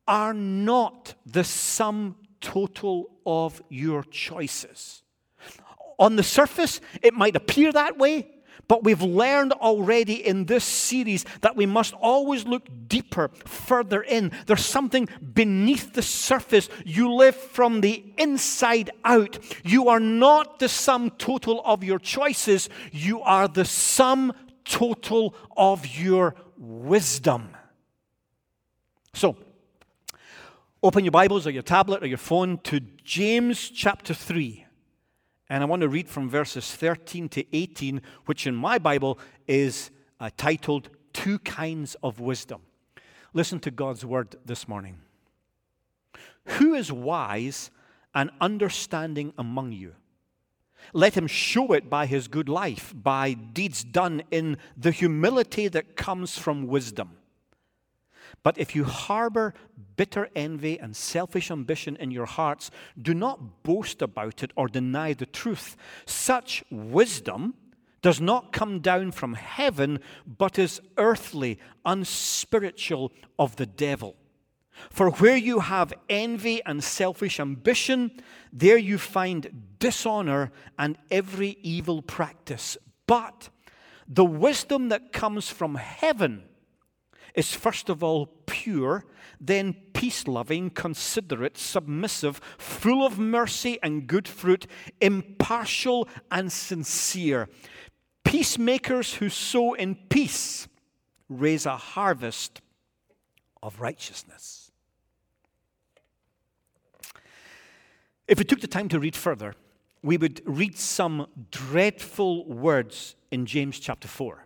are 0.07 0.33
not 0.33 1.15
the 1.25 1.43
sum 1.43 2.15
total 2.41 3.09
of 3.25 3.61
your 3.69 4.03
choices. 4.03 5.03
On 5.99 6.15
the 6.15 6.23
surface, 6.23 6.81
it 7.01 7.13
might 7.13 7.35
appear 7.35 7.71
that 7.71 7.97
way, 7.97 8.27
but 8.67 8.83
we've 8.83 9.01
learned 9.01 9.53
already 9.53 10.25
in 10.25 10.45
this 10.45 10.63
series 10.63 11.25
that 11.41 11.55
we 11.55 11.65
must 11.65 11.93
always 11.93 12.45
look 12.45 12.67
deeper, 12.87 13.29
further 13.45 14.01
in. 14.01 14.31
There's 14.45 14.65
something 14.65 15.07
beneath 15.33 15.93
the 15.93 16.01
surface. 16.01 16.69
You 16.85 17.13
live 17.13 17.35
from 17.35 17.81
the 17.81 18.03
inside 18.17 18.91
out. 19.03 19.37
You 19.63 19.89
are 19.89 19.99
not 19.99 20.59
the 20.59 20.69
sum 20.69 21.11
total 21.11 21.61
of 21.65 21.83
your 21.83 21.99
choices, 21.99 22.69
you 22.91 23.21
are 23.21 23.47
the 23.47 23.65
sum 23.65 24.33
total 24.65 25.35
of 25.55 25.85
your 25.85 26.35
wisdom. 26.57 27.55
So, 29.13 29.37
Open 30.83 31.05
your 31.05 31.11
Bibles 31.11 31.47
or 31.47 31.51
your 31.51 31.63
tablet 31.63 32.03
or 32.03 32.07
your 32.07 32.17
phone 32.17 32.57
to 32.63 32.81
James 33.05 33.69
chapter 33.69 34.13
3. 34.13 34.65
And 35.47 35.63
I 35.63 35.65
want 35.65 35.81
to 35.81 35.87
read 35.87 36.09
from 36.09 36.29
verses 36.29 36.75
13 36.75 37.29
to 37.29 37.55
18, 37.55 38.01
which 38.25 38.45
in 38.45 38.53
my 38.53 38.79
Bible 38.79 39.17
is 39.47 39.91
uh, 40.19 40.29
titled 40.35 40.89
Two 41.13 41.39
Kinds 41.39 41.95
of 42.03 42.19
Wisdom. 42.19 42.63
Listen 43.31 43.61
to 43.61 43.71
God's 43.71 44.05
word 44.05 44.35
this 44.43 44.67
morning. 44.67 44.99
Who 46.45 46.73
is 46.73 46.91
wise 46.91 47.71
and 48.13 48.29
understanding 48.41 49.31
among 49.37 49.71
you? 49.71 49.95
Let 50.91 51.15
him 51.15 51.27
show 51.27 51.71
it 51.71 51.89
by 51.89 52.07
his 52.07 52.27
good 52.27 52.49
life, 52.49 52.93
by 52.93 53.35
deeds 53.35 53.85
done 53.85 54.23
in 54.31 54.57
the 54.75 54.91
humility 54.91 55.69
that 55.69 55.95
comes 55.95 56.37
from 56.37 56.67
wisdom. 56.67 57.11
But 58.43 58.57
if 58.57 58.75
you 58.75 58.83
harbor 58.83 59.53
bitter 59.95 60.29
envy 60.35 60.79
and 60.79 60.95
selfish 60.95 61.49
ambition 61.49 61.95
in 61.95 62.11
your 62.11 62.25
hearts, 62.25 62.69
do 63.01 63.13
not 63.13 63.63
boast 63.63 64.01
about 64.01 64.43
it 64.43 64.51
or 64.55 64.67
deny 64.67 65.13
the 65.13 65.25
truth. 65.25 65.77
Such 66.05 66.63
wisdom 66.69 67.55
does 68.01 68.19
not 68.19 68.51
come 68.51 68.81
down 68.81 69.11
from 69.11 69.33
heaven, 69.33 69.99
but 70.27 70.59
is 70.59 70.81
earthly, 70.97 71.57
unspiritual, 71.85 73.13
of 73.39 73.55
the 73.55 73.65
devil. 73.65 74.15
For 74.89 75.09
where 75.11 75.37
you 75.37 75.59
have 75.59 75.93
envy 76.09 76.61
and 76.65 76.83
selfish 76.83 77.39
ambition, 77.39 78.11
there 78.51 78.77
you 78.77 78.97
find 78.97 79.77
dishonor 79.79 80.51
and 80.77 80.97
every 81.09 81.57
evil 81.61 82.01
practice. 82.01 82.77
But 83.07 83.49
the 84.07 84.25
wisdom 84.25 84.89
that 84.89 85.13
comes 85.13 85.49
from 85.49 85.75
heaven, 85.75 86.43
is 87.33 87.53
first 87.53 87.89
of 87.89 88.03
all 88.03 88.27
pure, 88.45 89.05
then 89.39 89.75
peace 89.93 90.27
loving, 90.27 90.69
considerate, 90.69 91.57
submissive, 91.57 92.39
full 92.57 93.05
of 93.05 93.17
mercy 93.17 93.79
and 93.81 94.07
good 94.07 94.27
fruit, 94.27 94.67
impartial 95.01 96.07
and 96.31 96.51
sincere. 96.51 97.49
Peacemakers 98.23 99.15
who 99.15 99.29
sow 99.29 99.73
in 99.73 99.95
peace 100.09 100.67
raise 101.29 101.65
a 101.65 101.77
harvest 101.77 102.61
of 103.61 103.79
righteousness. 103.81 104.71
If 108.27 108.37
we 108.37 108.45
took 108.45 108.61
the 108.61 108.67
time 108.67 108.89
to 108.89 108.99
read 108.99 109.15
further, 109.15 109.55
we 110.01 110.17
would 110.17 110.41
read 110.45 110.77
some 110.77 111.27
dreadful 111.51 112.45
words 112.45 113.15
in 113.31 113.45
James 113.45 113.79
chapter 113.79 114.07
4. 114.07 114.45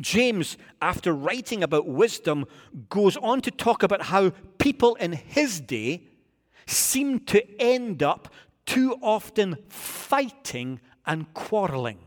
James, 0.00 0.56
after 0.82 1.12
writing 1.12 1.62
about 1.62 1.86
wisdom, 1.86 2.46
goes 2.88 3.16
on 3.16 3.40
to 3.40 3.50
talk 3.50 3.82
about 3.82 4.02
how 4.02 4.30
people 4.58 4.94
in 4.96 5.12
his 5.12 5.60
day 5.60 6.02
seem 6.66 7.20
to 7.20 7.60
end 7.60 8.02
up 8.02 8.32
too 8.66 8.96
often 9.00 9.56
fighting 9.68 10.80
and 11.06 11.32
quarreling. 11.32 11.98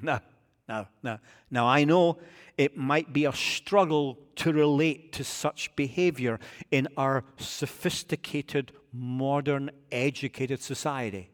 Now, 0.00 0.20
now, 0.68 0.88
now, 1.02 1.20
now, 1.50 1.66
I 1.66 1.84
know 1.84 2.18
it 2.56 2.76
might 2.76 3.12
be 3.12 3.24
a 3.24 3.32
struggle 3.32 4.18
to 4.36 4.52
relate 4.52 5.12
to 5.14 5.24
such 5.24 5.74
behavior 5.76 6.38
in 6.70 6.88
our 6.96 7.24
sophisticated, 7.38 8.72
modern, 8.92 9.70
educated 9.90 10.62
society. 10.62 11.29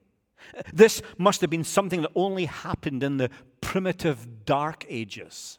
This 0.73 1.03
must 1.19 1.41
have 1.41 1.51
been 1.51 1.65
something 1.65 2.03
that 2.03 2.13
only 2.15 2.47
happened 2.47 3.03
in 3.03 3.17
the 3.17 3.31
primitive 3.61 4.45
dark 4.45 4.85
ages. 4.89 5.59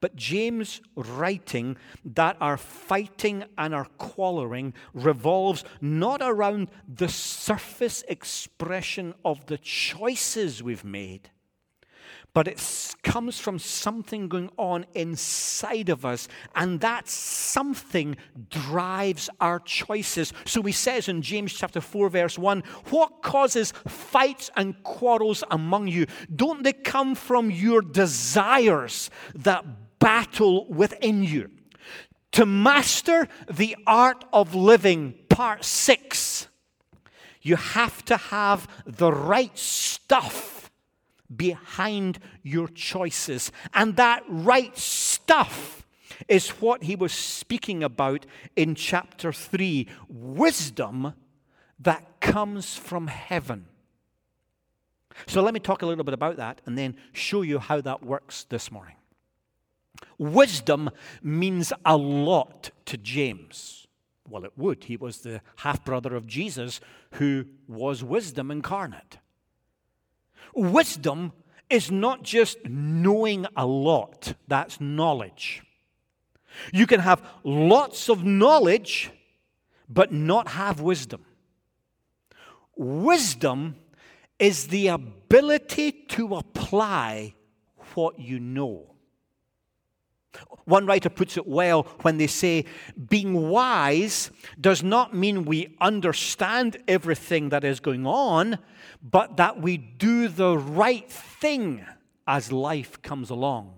But 0.00 0.16
James 0.16 0.80
writing 0.94 1.76
that 2.04 2.36
our 2.40 2.56
fighting 2.56 3.44
and 3.56 3.74
our 3.74 3.86
quarreling 3.98 4.74
revolves 4.92 5.64
not 5.80 6.20
around 6.22 6.70
the 6.88 7.08
surface 7.08 8.04
expression 8.08 9.14
of 9.24 9.46
the 9.46 9.58
choices 9.58 10.62
we've 10.62 10.84
made, 10.84 11.30
but 12.32 12.46
it 12.46 12.94
comes 13.02 13.38
from 13.38 13.58
something 13.58 14.28
going 14.28 14.50
on 14.56 14.86
inside 14.94 15.88
of 15.88 16.04
us, 16.04 16.28
and 16.54 16.80
that 16.80 17.08
something 17.08 18.16
drives 18.48 19.28
our 19.40 19.58
choices. 19.60 20.32
So 20.44 20.62
he 20.62 20.72
says 20.72 21.08
in 21.08 21.22
James 21.22 21.52
chapter 21.52 21.80
4, 21.80 22.08
verse 22.08 22.38
1 22.38 22.60
What 22.90 23.22
causes 23.22 23.72
fights 23.86 24.50
and 24.56 24.80
quarrels 24.82 25.42
among 25.50 25.88
you? 25.88 26.06
Don't 26.34 26.62
they 26.62 26.72
come 26.72 27.14
from 27.14 27.50
your 27.50 27.82
desires 27.82 29.10
that 29.34 29.64
battle 29.98 30.66
within 30.68 31.24
you? 31.24 31.50
To 32.32 32.46
master 32.46 33.26
the 33.50 33.76
art 33.86 34.24
of 34.32 34.54
living, 34.54 35.14
part 35.28 35.64
6, 35.64 36.46
you 37.42 37.56
have 37.56 38.04
to 38.04 38.16
have 38.16 38.68
the 38.86 39.10
right 39.10 39.56
stuff 39.58 40.59
behind 41.34 42.18
your 42.42 42.68
choices. 42.68 43.52
And 43.74 43.96
that 43.96 44.24
right 44.28 44.76
stuff 44.76 45.86
is 46.28 46.50
what 46.50 46.82
he 46.82 46.96
was 46.96 47.12
speaking 47.12 47.82
about 47.82 48.26
in 48.56 48.74
chapter 48.74 49.32
3 49.32 49.86
wisdom 50.08 51.14
that 51.78 52.20
comes 52.20 52.76
from 52.76 53.06
heaven. 53.06 53.66
So 55.26 55.42
let 55.42 55.54
me 55.54 55.60
talk 55.60 55.82
a 55.82 55.86
little 55.86 56.04
bit 56.04 56.14
about 56.14 56.36
that 56.36 56.60
and 56.66 56.76
then 56.76 56.96
show 57.12 57.42
you 57.42 57.58
how 57.58 57.80
that 57.80 58.04
works 58.04 58.44
this 58.44 58.70
morning. 58.70 58.96
Wisdom 60.18 60.90
means 61.22 61.72
a 61.84 61.96
lot 61.96 62.70
to 62.86 62.96
James. 62.96 63.86
Well, 64.28 64.44
it 64.44 64.52
would. 64.56 64.84
He 64.84 64.96
was 64.96 65.18
the 65.18 65.40
half 65.56 65.84
brother 65.84 66.14
of 66.14 66.26
Jesus 66.26 66.80
who 67.14 67.46
was 67.66 68.04
wisdom 68.04 68.50
incarnate. 68.50 69.18
Wisdom 70.54 71.32
is 71.68 71.90
not 71.90 72.22
just 72.22 72.58
knowing 72.64 73.46
a 73.56 73.66
lot, 73.66 74.34
that's 74.48 74.80
knowledge. 74.80 75.62
You 76.72 76.86
can 76.86 77.00
have 77.00 77.22
lots 77.44 78.08
of 78.08 78.24
knowledge, 78.24 79.10
but 79.88 80.12
not 80.12 80.48
have 80.48 80.80
wisdom. 80.80 81.24
Wisdom 82.76 83.76
is 84.38 84.68
the 84.68 84.88
ability 84.88 85.92
to 85.92 86.34
apply 86.36 87.34
what 87.94 88.18
you 88.18 88.40
know. 88.40 88.89
One 90.64 90.86
writer 90.86 91.08
puts 91.08 91.36
it 91.36 91.46
well 91.46 91.82
when 92.02 92.18
they 92.18 92.28
say, 92.28 92.64
being 93.08 93.48
wise 93.48 94.30
does 94.60 94.82
not 94.82 95.14
mean 95.14 95.44
we 95.44 95.76
understand 95.80 96.76
everything 96.86 97.48
that 97.48 97.64
is 97.64 97.80
going 97.80 98.06
on, 98.06 98.58
but 99.02 99.36
that 99.38 99.60
we 99.60 99.76
do 99.76 100.28
the 100.28 100.56
right 100.56 101.10
thing 101.10 101.84
as 102.26 102.52
life 102.52 103.02
comes 103.02 103.30
along. 103.30 103.74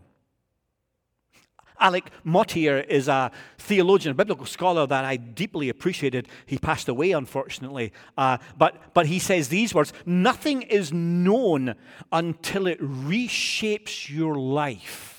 Alec 1.80 2.10
Motyer 2.22 2.78
is 2.88 3.08
a 3.08 3.32
theologian, 3.58 4.12
a 4.12 4.14
biblical 4.14 4.46
scholar 4.46 4.86
that 4.86 5.04
I 5.04 5.16
deeply 5.16 5.68
appreciated. 5.68 6.28
He 6.46 6.56
passed 6.58 6.88
away, 6.88 7.10
unfortunately. 7.10 7.92
Uh, 8.16 8.38
but, 8.56 8.94
but 8.94 9.06
he 9.06 9.18
says 9.18 9.48
these 9.48 9.74
words 9.74 9.92
Nothing 10.06 10.62
is 10.62 10.92
known 10.92 11.74
until 12.12 12.66
it 12.68 12.80
reshapes 12.80 14.08
your 14.08 14.36
life. 14.36 15.11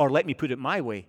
Or 0.00 0.08
let 0.08 0.24
me 0.24 0.32
put 0.32 0.50
it 0.50 0.58
my 0.58 0.80
way 0.80 1.06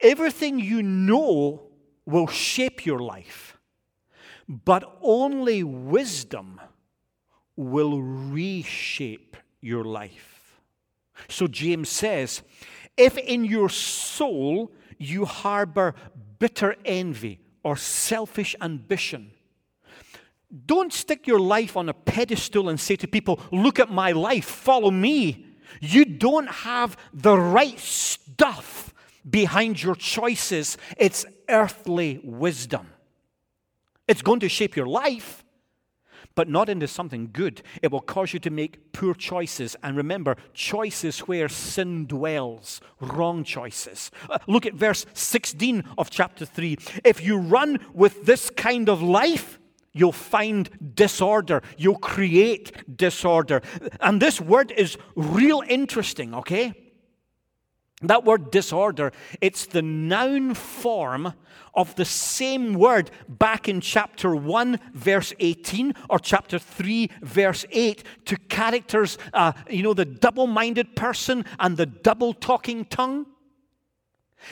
everything 0.00 0.58
you 0.58 0.82
know 0.82 1.62
will 2.06 2.26
shape 2.26 2.86
your 2.86 2.98
life. 2.98 3.58
But 4.48 4.98
only 5.02 5.62
wisdom 5.62 6.60
will 7.54 8.00
reshape 8.00 9.36
your 9.60 9.84
life. 9.84 10.60
So 11.28 11.46
James 11.46 11.90
says, 11.90 12.42
if 12.96 13.18
in 13.18 13.44
your 13.44 13.68
soul 13.68 14.72
you 14.98 15.26
harbor 15.26 15.94
bitter 16.38 16.74
envy 16.86 17.38
or 17.62 17.76
selfish 17.76 18.56
ambition, 18.62 19.30
don't 20.66 20.92
stick 20.92 21.26
your 21.26 21.38
life 21.38 21.76
on 21.76 21.90
a 21.90 21.94
pedestal 21.94 22.70
and 22.70 22.80
say 22.80 22.96
to 22.96 23.06
people, 23.06 23.40
Look 23.52 23.78
at 23.78 23.90
my 23.90 24.12
life, 24.12 24.46
follow 24.46 24.90
me. 24.90 25.51
You 25.80 26.04
don't 26.04 26.48
have 26.48 26.96
the 27.12 27.38
right 27.38 27.78
stuff 27.78 28.92
behind 29.28 29.82
your 29.82 29.94
choices, 29.94 30.76
it's 30.96 31.24
earthly 31.48 32.20
wisdom. 32.24 32.88
It's 34.08 34.22
going 34.22 34.40
to 34.40 34.48
shape 34.48 34.76
your 34.76 34.86
life, 34.86 35.44
but 36.34 36.48
not 36.48 36.68
into 36.68 36.88
something 36.88 37.30
good. 37.32 37.62
It 37.82 37.92
will 37.92 38.00
cause 38.00 38.32
you 38.32 38.40
to 38.40 38.50
make 38.50 38.92
poor 38.92 39.14
choices. 39.14 39.76
And 39.82 39.96
remember, 39.96 40.36
choices 40.54 41.20
where 41.20 41.48
sin 41.48 42.06
dwells, 42.06 42.80
wrong 43.00 43.44
choices. 43.44 44.10
Uh, 44.28 44.38
look 44.46 44.66
at 44.66 44.74
verse 44.74 45.06
16 45.14 45.84
of 45.96 46.10
chapter 46.10 46.44
3. 46.44 46.78
If 47.04 47.22
you 47.22 47.38
run 47.38 47.78
with 47.92 48.24
this 48.26 48.50
kind 48.50 48.88
of 48.88 49.02
life, 49.02 49.58
You'll 49.92 50.12
find 50.12 50.70
disorder. 50.94 51.62
You'll 51.76 51.98
create 51.98 52.96
disorder. 52.96 53.62
And 54.00 54.20
this 54.20 54.40
word 54.40 54.72
is 54.72 54.96
real 55.14 55.62
interesting, 55.68 56.34
okay? 56.34 56.74
That 58.02 58.24
word 58.24 58.50
disorder, 58.50 59.12
it's 59.40 59.66
the 59.66 59.82
noun 59.82 60.54
form 60.54 61.34
of 61.74 61.94
the 61.94 62.04
same 62.04 62.74
word 62.74 63.10
back 63.28 63.68
in 63.68 63.80
chapter 63.80 64.34
1, 64.34 64.78
verse 64.92 65.32
18, 65.38 65.94
or 66.10 66.18
chapter 66.18 66.58
3, 66.58 67.10
verse 67.22 67.64
8, 67.70 68.02
two 68.24 68.36
characters, 68.48 69.18
uh, 69.32 69.52
you 69.70 69.82
know, 69.82 69.94
the 69.94 70.04
double 70.04 70.46
minded 70.46 70.96
person 70.96 71.44
and 71.60 71.76
the 71.76 71.86
double 71.86 72.34
talking 72.34 72.84
tongue. 72.86 73.26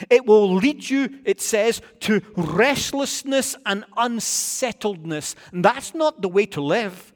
It 0.09 0.25
will 0.25 0.53
lead 0.53 0.89
you, 0.89 1.19
it 1.25 1.41
says, 1.41 1.81
to 2.01 2.21
restlessness 2.35 3.55
and 3.65 3.85
unsettledness. 3.97 5.35
And 5.51 5.63
that's 5.65 5.93
not 5.93 6.21
the 6.21 6.29
way 6.29 6.45
to 6.47 6.61
live. 6.61 7.10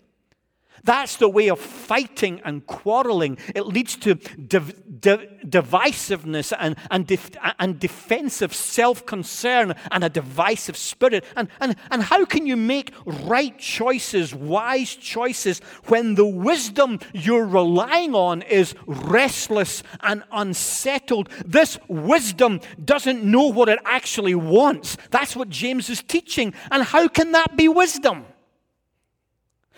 That's 0.85 1.17
the 1.17 1.27
way 1.27 1.49
of 1.49 1.59
fighting 1.59 2.41
and 2.45 2.65
quarreling. 2.67 3.39
It 3.55 3.65
leads 3.65 3.95
to 3.97 4.15
div- 4.15 5.01
div- 5.01 5.27
divisiveness 5.43 6.53
and, 6.57 6.75
and, 6.91 7.11
and 7.59 7.79
defensive 7.79 8.53
self 8.53 9.03
concern 9.05 9.73
and 9.91 10.03
a 10.03 10.09
divisive 10.09 10.77
spirit. 10.77 11.25
And, 11.35 11.49
and, 11.59 11.75
and 11.89 12.03
how 12.03 12.23
can 12.25 12.45
you 12.45 12.55
make 12.55 12.93
right 13.05 13.57
choices, 13.57 14.35
wise 14.35 14.95
choices, 14.95 15.59
when 15.87 16.13
the 16.13 16.25
wisdom 16.25 16.99
you're 17.13 17.45
relying 17.45 18.13
on 18.13 18.43
is 18.43 18.75
restless 18.85 19.81
and 20.01 20.23
unsettled? 20.31 21.29
This 21.43 21.79
wisdom 21.87 22.61
doesn't 22.83 23.23
know 23.23 23.47
what 23.47 23.69
it 23.69 23.79
actually 23.85 24.35
wants. 24.35 24.97
That's 25.09 25.35
what 25.35 25.49
James 25.49 25.89
is 25.89 26.03
teaching. 26.03 26.53
And 26.69 26.83
how 26.83 27.07
can 27.07 27.31
that 27.31 27.57
be 27.57 27.67
wisdom? 27.67 28.25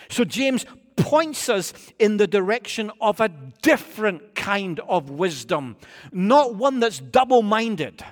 So 0.10 0.24
James 0.24 0.66
points 0.98 1.48
us 1.48 1.74
in 2.00 2.18
the 2.18 2.28
direction 2.28 2.92
of 3.00 3.22
a 3.22 3.30
different 3.62 4.36
kind 4.36 4.80
of 4.82 5.10
wisdom, 5.10 5.78
not 6.12 6.56
one 6.56 6.80
that's 6.80 7.00
double 7.00 7.42
minded. 7.42 8.04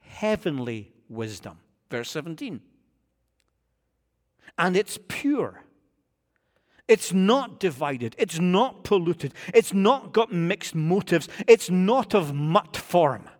Heavenly 0.00 0.92
wisdom. 1.08 1.58
Verse 1.90 2.10
17. 2.10 2.60
And 4.58 4.76
it's 4.76 4.98
pure. 5.08 5.62
It's 6.88 7.12
not 7.12 7.60
divided. 7.60 8.16
It's 8.18 8.40
not 8.40 8.82
polluted. 8.82 9.32
It's 9.54 9.72
not 9.72 10.12
got 10.12 10.32
mixed 10.32 10.74
motives. 10.74 11.28
It's 11.46 11.70
not 11.70 12.14
of 12.14 12.34
mutt 12.34 12.76
form. 12.76 13.30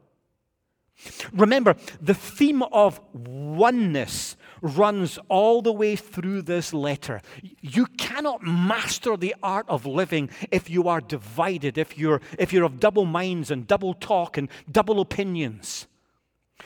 Remember, 1.32 1.76
the 2.00 2.14
theme 2.14 2.62
of 2.62 3.00
oneness 3.12 4.36
runs 4.62 5.18
all 5.28 5.62
the 5.62 5.72
way 5.72 5.96
through 5.96 6.42
this 6.42 6.74
letter. 6.74 7.20
You 7.60 7.86
cannot 7.86 8.42
master 8.42 9.16
the 9.16 9.34
art 9.42 9.66
of 9.68 9.86
living 9.86 10.30
if 10.50 10.68
you 10.68 10.88
are 10.88 11.00
divided, 11.00 11.78
if 11.78 11.96
you're, 11.96 12.20
if 12.38 12.52
you're 12.52 12.64
of 12.64 12.80
double 12.80 13.06
minds 13.06 13.50
and 13.50 13.66
double 13.66 13.94
talk 13.94 14.36
and 14.36 14.48
double 14.70 15.00
opinions. 15.00 15.86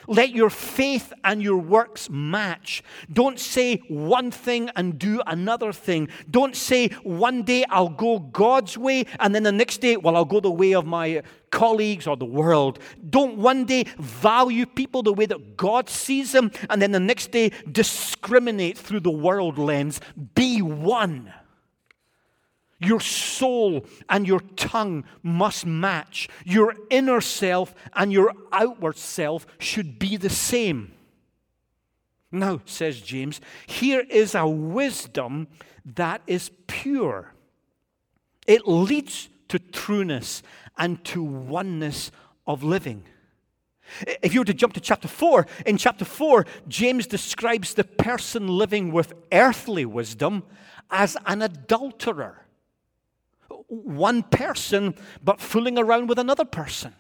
Let 0.07 0.31
your 0.31 0.51
faith 0.51 1.13
and 1.23 1.43
your 1.43 1.57
works 1.57 2.11
match. 2.11 2.83
Don't 3.13 3.39
say 3.39 3.77
one 3.89 4.31
thing 4.31 4.71
and 4.77 4.99
do 4.99 5.23
another 5.27 5.73
thing. 5.73 6.09
Don't 6.31 6.57
say 6.57 6.89
one 7.03 7.43
day 7.43 7.65
I'll 7.71 7.89
go 7.89 8.19
God's 8.19 8.77
way 8.77 9.07
and 9.21 9.35
then 9.35 9.43
the 9.43 9.53
next 9.53 9.81
day, 9.81 9.97
well, 9.97 10.17
I'll 10.17 10.25
go 10.25 10.41
the 10.41 10.51
way 10.51 10.75
of 10.75 10.87
my 10.87 11.23
colleagues 11.51 12.07
or 12.07 12.17
the 12.17 12.25
world. 12.25 12.79
Don't 13.11 13.37
one 13.37 13.65
day 13.65 13.85
value 13.99 14.67
people 14.67 15.03
the 15.03 15.13
way 15.13 15.27
that 15.27 15.57
God 15.57 15.89
sees 15.89 16.33
them 16.33 16.51
and 16.69 16.83
then 16.83 16.93
the 16.93 17.01
next 17.01 17.31
day 17.31 17.53
discriminate 17.71 18.77
through 18.77 19.01
the 19.01 19.11
world 19.11 19.59
lens. 19.59 20.01
Be 20.35 20.61
one. 20.63 21.33
Your 22.79 23.01
soul 23.01 23.87
and 24.09 24.27
your 24.27 24.41
tongue 24.57 25.05
must 25.23 25.65
match. 25.65 26.29
Your 26.45 26.75
inner 26.91 27.21
self 27.21 27.75
and 27.95 28.13
your 28.13 28.33
outward 28.53 28.97
self 28.97 29.47
should 29.59 29.99
be 29.99 30.17
the 30.17 30.31
same. 30.31 30.93
Now, 32.33 32.61
says 32.65 33.01
James, 33.01 33.41
here 33.67 34.05
is 34.11 34.35
a 34.35 34.47
wisdom 34.47 35.47
that 35.85 36.23
is 36.27 36.51
pure. 36.67 37.33
It 38.47 38.67
leads 38.67 39.29
to 39.49 39.59
trueness 39.59 40.43
and 40.77 41.03
to 41.05 41.23
oneness 41.23 42.11
of 42.47 42.65
living. 42.65 43.05
If 44.23 44.35
you 44.35 44.41
were 44.41 44.47
to 44.47 44.55
jump 44.55 44.73
to 44.75 44.81
chapter 44.81 45.09
4, 45.09 45.47
in 45.67 45.77
chapter 45.77 46.05
4, 46.05 46.47
James 46.69 47.07
describes 47.07 47.75
the 47.75 47.85
person 47.85 48.49
living 48.49 48.93
with 48.93 49.13
earthly 49.31 49.85
wisdom 49.85 50.43
as 50.91 51.17
an 51.27 51.43
adulterer. 51.43 52.44
One 53.69 54.23
person, 54.23 54.95
but 55.23 55.41
fooling 55.41 55.79
around 55.79 56.09
with 56.09 56.19
another 56.19 56.45
person. 56.45 56.95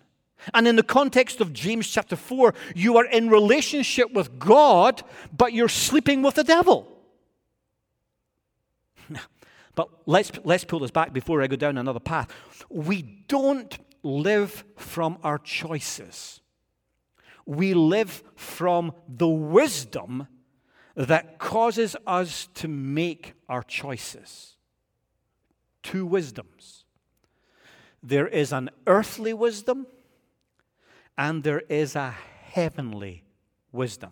And 0.52 0.68
in 0.68 0.76
the 0.76 0.82
context 0.82 1.40
of 1.40 1.52
James 1.52 1.88
chapter 1.88 2.16
4, 2.16 2.54
you 2.74 2.96
are 2.98 3.06
in 3.06 3.30
relationship 3.30 4.12
with 4.12 4.38
God, 4.38 5.02
but 5.34 5.52
you're 5.52 5.68
sleeping 5.68 6.22
with 6.22 6.34
the 6.34 6.44
devil. 6.44 6.88
But 9.76 9.88
let's, 10.06 10.30
let's 10.44 10.64
pull 10.64 10.78
this 10.78 10.92
back 10.92 11.12
before 11.12 11.42
I 11.42 11.48
go 11.48 11.56
down 11.56 11.78
another 11.78 11.98
path. 11.98 12.32
We 12.68 13.02
don't 13.26 13.76
live 14.04 14.64
from 14.76 15.18
our 15.24 15.38
choices, 15.38 16.40
we 17.44 17.74
live 17.74 18.22
from 18.36 18.92
the 19.08 19.28
wisdom 19.28 20.28
that 20.94 21.38
causes 21.40 21.96
us 22.06 22.48
to 22.54 22.68
make 22.68 23.34
our 23.48 23.64
choices. 23.64 24.53
Two 25.84 26.04
wisdoms 26.04 26.84
there 28.02 28.26
is 28.28 28.52
an 28.52 28.68
earthly 28.86 29.32
wisdom 29.32 29.86
and 31.16 31.42
there 31.42 31.62
is 31.70 31.96
a 31.96 32.14
heavenly 32.50 33.24
wisdom. 33.72 34.10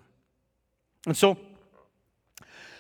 And 1.07 1.17
so, 1.17 1.37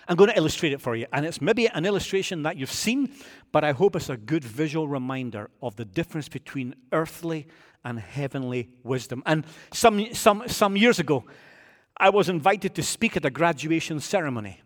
I'm 0.09 0.17
going 0.17 0.31
to 0.31 0.37
illustrate 0.37 0.73
it 0.73 0.81
for 0.81 0.97
you. 0.97 1.07
And 1.13 1.27
it's 1.27 1.41
maybe 1.41 1.69
an 1.69 1.85
illustration 1.85 2.43
that 2.45 2.57
you've 2.57 2.73
seen, 2.73 3.13
but 3.53 3.63
I 3.63 3.73
hope 3.73 3.95
it's 3.95 4.09
a 4.09 4.17
good 4.17 4.45
visual 4.45 4.89
reminder 4.89 5.51
of 5.63 5.77
the 5.77 5.85
difference 5.85 6.29
between 6.29 6.75
earthly 6.93 7.47
and 7.85 7.99
heavenly 7.99 8.71
wisdom. 8.83 9.23
And 9.27 9.45
some, 9.73 10.13
some, 10.15 10.49
some 10.49 10.77
years 10.77 10.99
ago, 10.99 11.25
I 11.97 12.11
was 12.11 12.29
invited 12.29 12.75
to 12.77 12.83
speak 12.83 13.17
at 13.17 13.25
a 13.25 13.31
graduation 13.31 14.01
ceremony. 14.01 14.61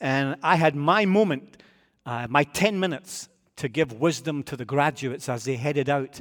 And 0.00 0.36
I 0.42 0.56
had 0.56 0.74
my 0.74 1.04
moment, 1.04 1.62
uh, 2.04 2.26
my 2.28 2.44
10 2.44 2.80
minutes 2.80 3.28
to 3.56 3.68
give 3.68 3.92
wisdom 3.92 4.42
to 4.44 4.56
the 4.56 4.64
graduates 4.64 5.28
as 5.28 5.44
they 5.44 5.56
headed 5.56 5.88
out 5.88 6.20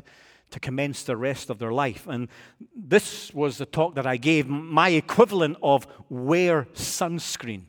to 0.51 0.59
commence 0.59 1.03
the 1.03 1.15
rest 1.15 1.49
of 1.49 1.59
their 1.59 1.71
life. 1.71 2.07
And 2.07 2.27
this 2.75 3.33
was 3.33 3.57
the 3.57 3.65
talk 3.65 3.95
that 3.95 4.05
I 4.05 4.17
gave, 4.17 4.47
my 4.47 4.89
equivalent 4.89 5.57
of 5.63 5.87
wear 6.09 6.67
sunscreen. 6.73 7.63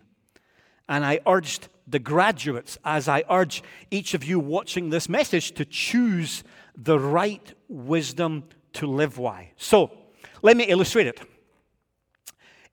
And 0.89 1.05
I 1.05 1.21
urged 1.27 1.69
the 1.87 2.01
graduates, 2.01 2.79
as 2.85 3.09
I 3.09 3.25
urge 3.31 3.63
each 3.91 4.15
of 4.15 4.25
you 4.25 4.39
watching 4.39 4.91
this 4.91 5.09
message, 5.09 5.53
to 5.53 5.65
choose 5.65 6.45
the 6.77 6.99
right 6.99 7.55
wisdom 7.69 8.45
to 8.75 8.87
live 8.87 9.17
by. 9.17 9.51
So, 9.57 9.93
let 10.43 10.57
me 10.57 10.65
illustrate 10.65 11.07
it. 11.07 11.21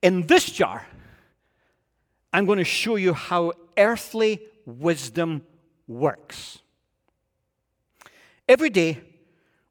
In 0.02 0.26
this 0.28 0.46
jar, 0.46 0.88
I'm 2.34 2.46
going 2.46 2.58
to 2.58 2.64
show 2.64 2.96
you 2.96 3.14
how 3.14 3.54
earthly 3.78 4.42
wisdom 4.66 5.44
works. 5.88 6.60
Every 8.50 8.72
day, 8.72 9.00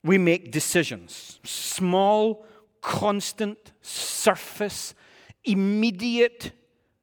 we 0.04 0.18
make 0.18 0.52
decisions. 0.52 1.40
Small, 1.42 2.46
constant, 2.80 3.72
surface, 3.82 4.94
immediate, 5.44 6.52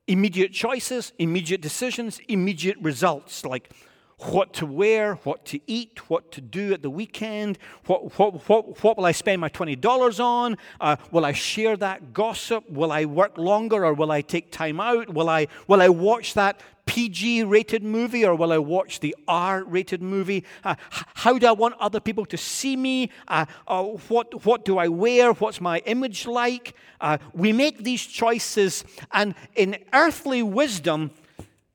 immediate 0.07 0.53
choices, 0.53 1.11
immediate 1.19 1.59
decisions, 1.59 2.21
immediate 2.30 2.78
results. 2.82 3.43
Like 3.43 3.71
what 4.20 4.53
to 4.53 4.66
wear, 4.66 5.16
what 5.24 5.45
to 5.45 5.59
eat, 5.68 6.09
what 6.09 6.32
to 6.32 6.41
do 6.41 6.74
at 6.74 6.82
the 6.82 6.89
weekend, 6.89 7.57
what, 7.86 8.18
what, 8.18 8.47
what, 8.47 8.84
what 8.84 8.97
will 8.97 9.05
I 9.05 9.11
spend 9.11 9.41
my 9.41 9.49
$20 9.49 10.20
on? 10.20 10.57
Uh, 10.80 10.95
will 11.11 11.26
I 11.26 11.34
share 11.34 11.76
that 11.78 12.13
gossip? 12.13 12.70
Will 12.70 12.91
I 12.91 13.05
work 13.05 13.38
longer 13.38 13.86
or 13.86 13.93
will 13.93 14.11
I 14.11 14.22
take 14.22 14.51
time 14.51 14.80
out? 14.80 15.13
Will 15.13 15.30
I, 15.30 15.47
will 15.68 15.82
I 15.82 15.89
watch 15.89 16.34
that 16.36 16.61
PG 16.86 17.43
rated 17.43 17.84
movie 17.84 18.26
or 18.26 18.36
will 18.36 18.51
I 18.51 18.57
watch 18.57 18.99
the 18.99 19.16
R 19.28 19.63
rated 19.63 20.01
movie? 20.01 20.45
Uh, 20.63 20.76
how 20.89 21.38
do 21.38 21.47
I 21.47 21.51
want 21.51 21.76
other 21.80 21.99
people 21.99 22.26
to 22.28 22.38
see 22.38 22.78
me? 22.78 23.09
Uh, 23.28 23.45
uh, 23.68 23.84
what, 23.84 24.45
what 24.45 24.63
do 24.66 24.78
I 24.78 24.88
wear? 24.88 25.34
What's 25.34 25.59
my 25.59 25.80
image 25.80 26.26
like? 26.26 26.76
Uh, 27.01 27.18
we 27.34 27.51
make 27.51 27.84
these 27.84 28.05
choices, 28.05 28.86
and 29.11 29.36
in 29.55 29.78
earthly 29.93 30.41
wisdom, 30.41 31.11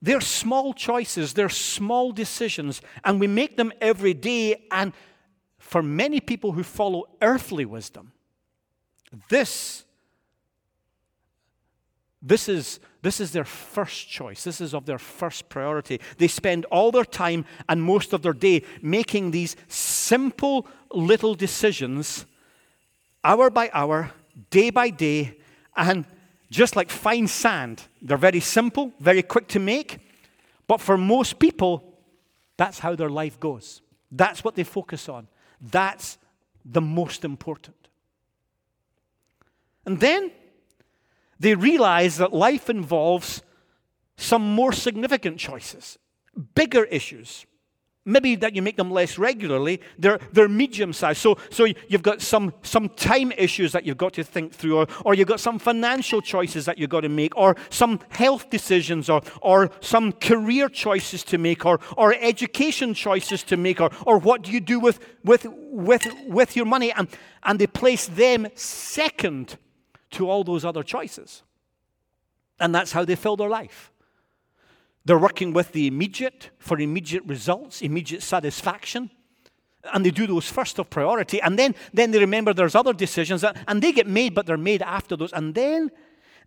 they're 0.01 0.21
small 0.21 0.73
choices, 0.73 1.33
they're 1.33 1.49
small 1.49 2.11
decisions, 2.11 2.81
and 3.03 3.19
we 3.19 3.27
make 3.27 3.57
them 3.57 3.71
every 3.79 4.13
day. 4.13 4.65
And 4.71 4.93
for 5.59 5.83
many 5.83 6.19
people 6.19 6.53
who 6.53 6.63
follow 6.63 7.05
earthly 7.21 7.65
wisdom, 7.65 8.11
this, 9.29 9.83
this 12.21 12.49
is 12.49 12.79
this 13.01 13.19
is 13.19 13.31
their 13.31 13.45
first 13.45 14.09
choice. 14.09 14.43
This 14.43 14.61
is 14.61 14.73
of 14.75 14.85
their 14.85 14.99
first 14.99 15.49
priority. 15.49 15.99
They 16.17 16.27
spend 16.27 16.65
all 16.65 16.91
their 16.91 17.05
time 17.05 17.45
and 17.67 17.81
most 17.81 18.13
of 18.13 18.21
their 18.21 18.33
day 18.33 18.63
making 18.81 19.31
these 19.31 19.55
simple 19.67 20.67
little 20.91 21.33
decisions, 21.33 22.25
hour 23.23 23.49
by 23.49 23.71
hour, 23.73 24.11
day 24.51 24.69
by 24.69 24.91
day, 24.91 25.39
and 25.75 26.05
just 26.51 26.75
like 26.75 26.91
fine 26.91 27.27
sand, 27.27 27.83
they're 28.01 28.17
very 28.17 28.41
simple, 28.41 28.91
very 28.99 29.23
quick 29.23 29.47
to 29.47 29.59
make. 29.59 29.99
But 30.67 30.81
for 30.81 30.97
most 30.97 31.39
people, 31.39 31.97
that's 32.57 32.79
how 32.79 32.93
their 32.95 33.09
life 33.09 33.39
goes. 33.39 33.81
That's 34.11 34.43
what 34.43 34.55
they 34.55 34.65
focus 34.65 35.07
on. 35.07 35.27
That's 35.61 36.17
the 36.65 36.81
most 36.81 37.23
important. 37.23 37.87
And 39.85 39.99
then 39.99 40.31
they 41.39 41.55
realize 41.55 42.17
that 42.17 42.33
life 42.33 42.69
involves 42.69 43.41
some 44.17 44.53
more 44.53 44.73
significant 44.73 45.39
choices, 45.39 45.97
bigger 46.53 46.83
issues. 46.83 47.45
Maybe 48.03 48.35
that 48.37 48.55
you 48.55 48.63
make 48.63 48.77
them 48.77 48.89
less 48.89 49.19
regularly. 49.19 49.79
They're, 49.99 50.19
they're 50.31 50.49
medium 50.49 50.91
sized. 50.91 51.19
So, 51.19 51.37
so 51.51 51.67
you've 51.87 52.01
got 52.01 52.19
some, 52.19 52.51
some 52.63 52.89
time 52.89 53.31
issues 53.33 53.73
that 53.73 53.85
you've 53.85 53.97
got 53.97 54.13
to 54.13 54.23
think 54.23 54.53
through, 54.53 54.77
or, 54.77 54.87
or 55.05 55.13
you've 55.13 55.27
got 55.27 55.39
some 55.39 55.59
financial 55.59 56.19
choices 56.19 56.65
that 56.65 56.79
you've 56.79 56.89
got 56.89 57.01
to 57.01 57.09
make, 57.09 57.37
or 57.37 57.55
some 57.69 57.99
health 58.09 58.49
decisions, 58.49 59.07
or, 59.07 59.21
or 59.43 59.69
some 59.81 60.13
career 60.13 60.67
choices 60.67 61.23
to 61.25 61.37
make, 61.37 61.63
or, 61.63 61.79
or 61.95 62.15
education 62.15 62.95
choices 62.95 63.43
to 63.43 63.55
make, 63.55 63.79
or, 63.79 63.91
or 64.07 64.17
what 64.17 64.41
do 64.41 64.51
you 64.51 64.61
do 64.61 64.79
with, 64.79 64.99
with, 65.23 65.45
with, 65.51 66.07
with 66.25 66.55
your 66.55 66.65
money? 66.65 66.91
And, 66.93 67.07
and 67.43 67.59
they 67.59 67.67
place 67.67 68.07
them 68.07 68.47
second 68.55 69.57
to 70.11 70.27
all 70.27 70.43
those 70.43 70.65
other 70.65 70.81
choices. 70.81 71.43
And 72.59 72.73
that's 72.73 72.93
how 72.93 73.05
they 73.05 73.15
fill 73.15 73.35
their 73.35 73.49
life. 73.49 73.90
They're 75.05 75.17
working 75.17 75.53
with 75.53 75.71
the 75.71 75.87
immediate 75.87 76.51
for 76.59 76.79
immediate 76.79 77.23
results, 77.25 77.81
immediate 77.81 78.21
satisfaction. 78.21 79.09
And 79.93 80.05
they 80.05 80.11
do 80.11 80.27
those 80.27 80.47
first 80.47 80.77
of 80.77 80.89
priority. 80.89 81.41
And 81.41 81.57
then, 81.57 81.73
then 81.91 82.11
they 82.11 82.19
remember 82.19 82.53
there's 82.53 82.75
other 82.75 82.93
decisions 82.93 83.41
that, 83.41 83.57
and 83.67 83.81
they 83.81 83.91
get 83.91 84.07
made, 84.07 84.35
but 84.35 84.45
they're 84.45 84.57
made 84.57 84.83
after 84.83 85.15
those. 85.15 85.33
And 85.33 85.55
then, 85.55 85.89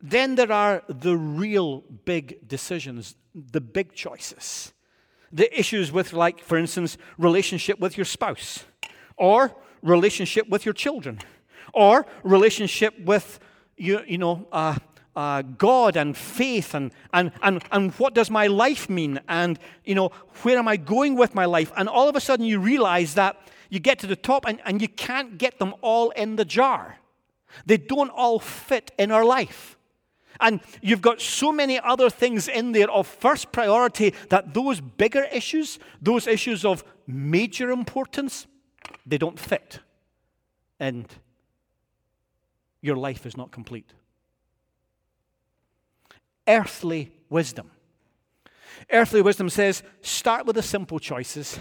then 0.00 0.36
there 0.36 0.52
are 0.52 0.82
the 0.88 1.16
real 1.16 1.82
big 2.05 2.46
decisions, 2.46 3.16
the 3.34 3.61
big 3.61 3.92
choices. 3.92 4.72
The 5.32 5.59
issues 5.59 5.90
with, 5.90 6.12
like, 6.12 6.38
for 6.44 6.57
instance, 6.57 6.96
relationship 7.18 7.80
with 7.80 7.98
your 7.98 8.05
spouse, 8.05 8.64
or 9.16 9.57
relationship 9.82 10.48
with 10.48 10.64
your 10.64 10.74
children, 10.74 11.18
or 11.72 12.07
relationship 12.22 12.94
with 13.00 13.40
you, 13.76 14.00
you 14.07 14.18
know, 14.18 14.46
uh, 14.52 14.76
uh, 15.16 15.42
God 15.42 15.96
and 15.96 16.16
faith 16.16 16.74
and, 16.74 16.92
and, 17.12 17.32
and, 17.42 17.62
and 17.70 17.92
what 17.92 18.14
does 18.14 18.30
my 18.30 18.46
life 18.46 18.88
mean? 18.88 19.20
And, 19.28 19.58
you 19.84 19.94
know, 19.94 20.10
where 20.42 20.58
am 20.58 20.68
I 20.68 20.76
going 20.76 21.16
with 21.16 21.34
my 21.34 21.44
life? 21.44 21.72
And 21.76 21.88
all 21.88 22.08
of 22.08 22.16
a 22.16 22.20
sudden 22.20 22.44
you 22.46 22.58
realize 22.58 23.14
that 23.14 23.36
you 23.70 23.80
get 23.80 23.98
to 24.00 24.06
the 24.06 24.16
top 24.16 24.44
and, 24.46 24.60
and 24.64 24.82
you 24.82 24.88
can't 24.88 25.38
get 25.38 25.58
them 25.58 25.74
all 25.80 26.10
in 26.10 26.36
the 26.36 26.44
jar. 26.44 26.98
They 27.66 27.76
don't 27.76 28.10
all 28.10 28.38
fit 28.38 28.90
in 28.98 29.10
our 29.10 29.24
life. 29.24 29.76
And 30.40 30.60
you've 30.82 31.00
got 31.00 31.20
so 31.20 31.52
many 31.52 31.78
other 31.78 32.10
things 32.10 32.48
in 32.48 32.72
there 32.72 32.90
of 32.90 33.06
first 33.06 33.52
priority 33.52 34.14
that 34.30 34.52
those 34.52 34.80
bigger 34.80 35.24
issues, 35.32 35.78
those 36.02 36.26
issues 36.26 36.64
of 36.64 36.82
major 37.06 37.70
importance, 37.70 38.46
they 39.06 39.18
don't 39.18 39.38
fit. 39.38 39.78
And 40.80 41.06
your 42.80 42.96
life 42.96 43.26
is 43.26 43.36
not 43.36 43.52
complete. 43.52 43.92
Earthly 46.47 47.12
wisdom. 47.28 47.70
Earthly 48.90 49.22
wisdom 49.22 49.49
says 49.49 49.82
start 50.03 50.47
with 50.47 50.57
the 50.57 50.62
simple 50.62 50.99
choices 50.99 51.59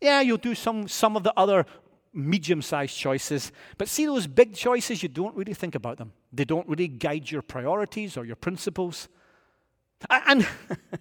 Yeah, 0.00 0.20
you'll 0.20 0.38
do 0.38 0.54
some, 0.54 0.88
some 0.88 1.16
of 1.16 1.22
the 1.22 1.32
other 1.36 1.66
medium 2.12 2.62
sized 2.62 2.96
choices, 2.96 3.52
but 3.78 3.88
see 3.88 4.06
those 4.06 4.26
big 4.26 4.54
choices, 4.54 5.02
you 5.02 5.08
don't 5.08 5.36
really 5.36 5.54
think 5.54 5.74
about 5.74 5.98
them. 5.98 6.12
They 6.32 6.44
don't 6.44 6.68
really 6.68 6.88
guide 6.88 7.30
your 7.30 7.42
priorities 7.42 8.16
or 8.16 8.24
your 8.24 8.36
principles. 8.36 9.08
And 10.08 10.46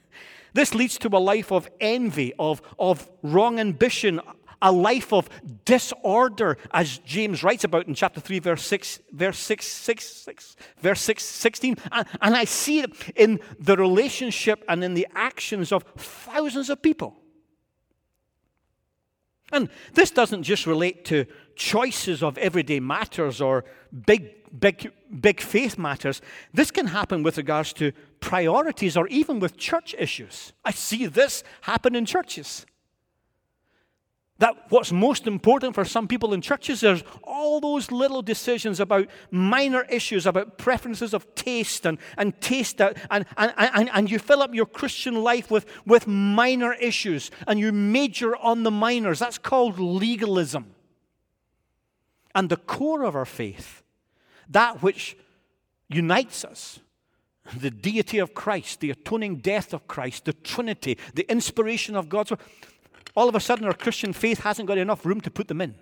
this 0.54 0.76
leads 0.76 0.98
to 1.00 1.08
a 1.10 1.18
life 1.18 1.52
of 1.52 1.70
envy, 1.80 2.34
of, 2.38 2.62
of 2.78 3.10
wrong 3.24 3.60
ambition, 3.60 4.20
a 4.62 4.72
life 4.72 5.14
of 5.14 5.30
disorder, 5.66 6.58
as 6.72 6.98
James 7.00 7.44
writes 7.44 7.64
about 7.64 7.88
in 7.88 7.94
chapter 7.94 8.20
3, 8.20 8.40
verse 8.40 8.66
6, 8.66 9.00
verse 9.12 9.40
6, 9.40 9.66
6, 9.66 10.06
6 10.06 10.56
verse 10.82 11.02
6, 11.02 11.24
16. 11.24 11.78
And, 11.92 12.08
and 12.22 12.36
I 12.36 12.46
see 12.46 12.80
it 12.80 12.92
in 13.16 13.40
the 13.60 13.76
relationship 13.76 14.64
and 14.68 14.84
in 14.84 14.94
the 14.94 15.08
actions 15.16 15.72
of 15.72 15.84
thousands 15.98 16.70
of 16.70 16.82
people. 16.82 17.16
And 19.52 19.70
this 19.94 20.12
doesn't 20.12 20.44
just 20.44 20.68
relate 20.68 21.06
to 21.06 21.26
choices 21.56 22.22
of 22.22 22.38
everyday 22.38 22.80
matters 22.80 23.42
or 23.42 23.66
big, 24.06 24.60
big, 24.60 24.92
big 25.20 25.42
faith 25.42 25.78
matters. 25.78 26.22
This 26.54 26.70
can 26.70 26.88
happen 26.88 27.24
with 27.24 27.38
regards 27.38 27.74
to 27.74 27.92
priorities 28.20 28.96
or 28.96 29.08
even 29.08 29.40
with 29.40 29.58
church 29.58 29.96
issues. 29.98 30.54
I 30.64 30.72
see 30.72 31.08
this 31.08 31.44
happen 31.62 31.96
in 31.96 32.06
churches. 32.06 32.66
That 34.40 34.56
what's 34.70 34.94
most 34.94 35.28
important 35.28 35.76
for 35.76 35.84
some 35.84 36.08
people 36.08 36.34
in 36.34 36.42
churches 36.42 36.82
is 36.82 37.04
all 37.24 37.60
those 37.60 37.92
little 37.92 38.22
decisions 38.22 38.80
about 38.80 39.08
minor 39.32 39.84
issues, 39.90 40.26
about 40.26 40.58
preferences 40.58 41.14
of 41.14 41.36
taste 41.36 41.86
and, 41.86 41.98
and 42.18 42.40
taste, 42.40 42.80
and, 42.80 42.96
and, 43.10 43.26
and, 43.38 43.90
and 43.94 44.10
you 44.10 44.18
fill 44.18 44.42
up 44.42 44.56
your 44.56 44.66
Christian 44.66 45.16
life 45.24 45.52
with, 45.52 45.66
with 45.86 46.08
minor 46.08 46.74
issues 46.74 47.32
and 47.48 47.60
you 47.60 47.74
major 47.74 48.36
on 48.38 48.64
the 48.64 48.72
minors. 48.72 49.20
That's 49.20 49.38
called 49.38 49.78
legalism. 49.78 50.74
And 52.34 52.48
the 52.48 52.58
core 52.58 53.04
of 53.04 53.18
our 53.18 53.26
faith, 53.26 53.84
that 54.48 54.82
which 54.82 55.18
unites 55.90 56.46
us, 56.46 56.80
the 57.58 57.72
deity 57.72 58.20
of 58.20 58.34
Christ, 58.34 58.80
the 58.80 58.92
atoning 58.92 59.38
death 59.38 59.74
of 59.74 59.88
Christ, 59.88 60.26
the 60.26 60.34
Trinity, 60.34 60.98
the 61.16 61.30
inspiration 61.30 61.96
of 61.96 62.08
God's 62.08 62.32
word, 62.32 62.40
all 63.20 63.28
of 63.28 63.36
a 63.36 63.40
sudden 63.42 63.68
our 63.68 63.74
Christian 63.74 64.14
faith 64.14 64.40
hasn't 64.40 64.66
got 64.66 64.78
enough 64.78 65.06
room 65.06 65.20
to 65.20 65.30
put 65.30 65.50
them 65.50 65.60
in. 65.60 65.76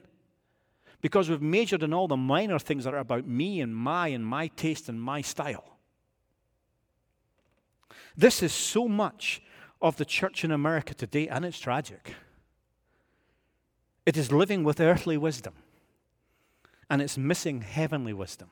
Because 1.01 1.29
we've 1.29 1.39
majored 1.39 1.83
in 1.83 1.93
all 1.93 2.07
the 2.07 2.17
minor 2.17 2.57
things 2.57 2.83
that 2.83 2.95
are 2.95 2.99
about 2.99 3.27
me 3.27 3.61
and 3.61 3.75
my 3.75 4.07
and 4.07 4.25
my 4.25 4.47
taste 4.47 4.89
and 4.89 4.99
my 4.99 5.21
style. 5.21 5.77
This 8.17 8.41
is 8.41 8.51
so 8.51 8.87
much 8.87 9.43
of 9.79 9.97
the 9.97 10.03
church 10.03 10.43
in 10.43 10.51
America 10.51 10.95
today, 10.95 11.27
and 11.27 11.45
it's 11.45 11.59
tragic. 11.59 12.15
It 14.07 14.17
is 14.17 14.31
living 14.31 14.63
with 14.63 14.81
earthly 14.81 15.15
wisdom, 15.15 15.53
and 16.89 17.03
it's 17.03 17.19
missing 17.19 17.61
heavenly 17.61 18.13
wisdom. 18.13 18.49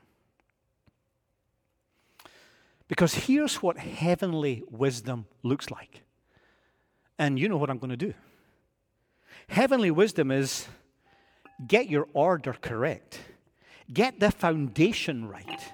Because 2.88 3.16
here's 3.16 3.64
what 3.64 3.80
heavenly 3.80 4.62
wisdom 4.70 5.26
looks 5.42 5.72
like. 5.72 6.04
And 7.18 7.40
you 7.40 7.50
know 7.50 7.58
what 7.58 7.72
I'm 7.72 7.80
going 7.80 7.90
to 7.90 7.98
do. 7.98 8.14
Heavenly 9.48 9.92
wisdom 9.92 10.32
is 10.32 10.68
get 11.68 11.90
your 11.90 12.08
order 12.14 12.54
correct, 12.54 13.20
get 13.92 14.20
the 14.20 14.32
foundation 14.32 15.28
right, 15.28 15.74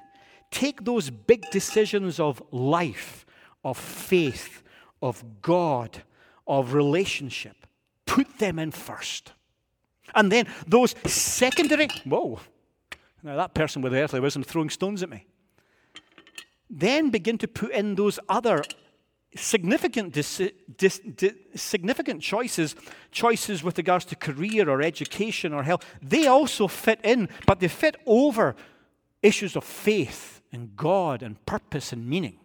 take 0.52 0.84
those 0.84 1.10
big 1.10 1.50
decisions 1.52 2.20
of 2.20 2.42
life, 2.52 3.26
of 3.64 3.78
faith, 3.78 4.64
of 5.02 5.42
God, 5.42 6.04
of 6.48 6.74
relationship, 6.74 7.66
put 8.06 8.40
them 8.40 8.60
in 8.60 8.72
first. 8.72 9.34
And 10.14 10.32
then 10.32 10.48
those 10.68 10.94
secondary, 11.06 11.88
whoa, 12.06 12.40
now 13.24 13.36
that 13.38 13.54
person 13.54 13.82
with 13.82 13.94
earthly 13.94 14.20
wisdom 14.20 14.44
throwing 14.44 14.70
stones 14.70 15.02
at 15.04 15.10
me. 15.10 15.26
Then 16.70 17.10
begin 17.10 17.38
to 17.40 17.48
put 17.48 17.72
in 17.72 17.96
those 17.96 18.20
other 18.30 18.64
significant, 19.36 20.14
dis, 20.14 20.42
dis, 20.78 21.00
dis, 21.00 21.34
significant 21.56 22.22
choices, 22.22 22.76
choices 23.12 23.64
with 23.64 23.78
regards 23.78 24.06
to 24.06 24.16
career 24.16 24.70
or 24.70 24.82
education 24.82 25.54
or 25.54 25.64
health, 25.64 25.86
they 26.02 26.28
also 26.28 26.68
fit 26.68 27.00
in, 27.04 27.30
but 27.46 27.60
they 27.60 27.68
fit 27.68 27.96
over 28.06 28.56
issues 29.22 29.56
of 29.56 29.64
faith 29.64 30.42
and 30.52 30.76
God 30.76 31.24
and 31.24 31.44
purpose 31.46 31.94
and 31.94 32.08
meaning. 32.08 32.38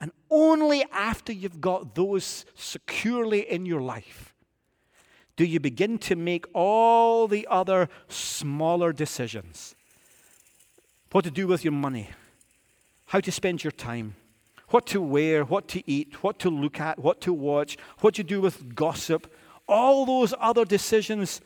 And 0.00 0.12
only 0.30 0.84
after 0.92 1.32
you've 1.32 1.60
got 1.60 1.94
those 1.94 2.44
securely 2.54 3.40
in 3.50 3.66
your 3.66 3.80
life 3.80 4.32
do 5.36 5.44
you 5.44 5.60
begin 5.60 5.98
to 5.98 6.14
make 6.14 6.46
all 6.52 7.26
the 7.26 7.46
other 7.50 7.88
smaller 8.08 8.92
decisions. 8.92 9.74
What 11.10 11.24
to 11.24 11.30
do 11.30 11.46
with 11.46 11.64
your 11.64 11.72
money, 11.72 12.10
how 13.06 13.20
to 13.20 13.32
spend 13.32 13.64
your 13.64 13.70
time, 13.70 14.14
what 14.72 14.86
to 14.86 15.02
wear, 15.02 15.44
what 15.44 15.68
to 15.68 15.90
eat, 15.90 16.22
what 16.22 16.38
to 16.38 16.48
look 16.48 16.80
at, 16.80 16.98
what 16.98 17.20
to 17.20 17.32
watch, 17.32 17.76
what 18.00 18.16
you 18.16 18.24
do 18.24 18.40
with 18.40 18.74
gossip, 18.74 19.32
all 19.68 20.06
those 20.06 20.32
other 20.40 20.64
decisions 20.64 21.40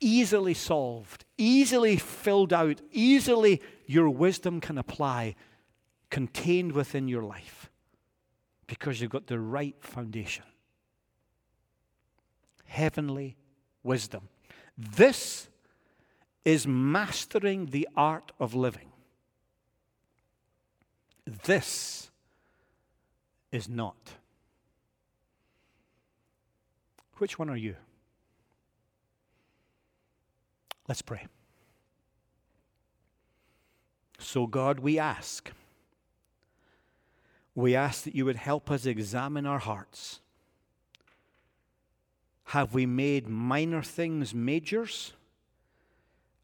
easily 0.00 0.54
solved, 0.54 1.24
easily 1.38 1.96
filled 1.96 2.52
out, 2.52 2.80
easily 2.92 3.62
your 3.86 4.10
wisdom 4.10 4.60
can 4.60 4.78
apply, 4.78 5.36
contained 6.10 6.72
within 6.72 7.06
your 7.08 7.22
life 7.22 7.70
because 8.66 9.00
you've 9.00 9.10
got 9.10 9.28
the 9.28 9.38
right 9.38 9.76
foundation. 9.80 10.44
Heavenly 12.64 13.36
wisdom. 13.84 14.28
This 14.76 15.48
is 16.44 16.66
mastering 16.66 17.66
the 17.66 17.88
art 17.96 18.32
of 18.40 18.54
living. 18.54 18.90
This 21.44 22.10
is 23.54 23.68
not. 23.68 24.14
Which 27.18 27.38
one 27.38 27.48
are 27.48 27.56
you? 27.56 27.76
Let's 30.88 31.02
pray. 31.02 31.26
So, 34.18 34.48
God, 34.48 34.80
we 34.80 34.98
ask. 34.98 35.52
We 37.54 37.76
ask 37.76 38.02
that 38.02 38.16
you 38.16 38.24
would 38.24 38.36
help 38.36 38.72
us 38.72 38.86
examine 38.86 39.46
our 39.46 39.60
hearts. 39.60 40.20
Have 42.46 42.74
we 42.74 42.86
made 42.86 43.28
minor 43.28 43.82
things 43.82 44.34
majors? 44.34 45.12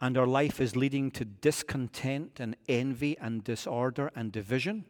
And 0.01 0.17
our 0.17 0.27
life 0.29 0.61
is 0.61 0.77
leading 0.77 1.11
to 1.11 1.25
discontent 1.25 2.39
and 2.39 2.57
envy 2.69 3.19
and 3.19 3.43
disorder 3.43 4.13
and 4.15 4.31
division? 4.31 4.85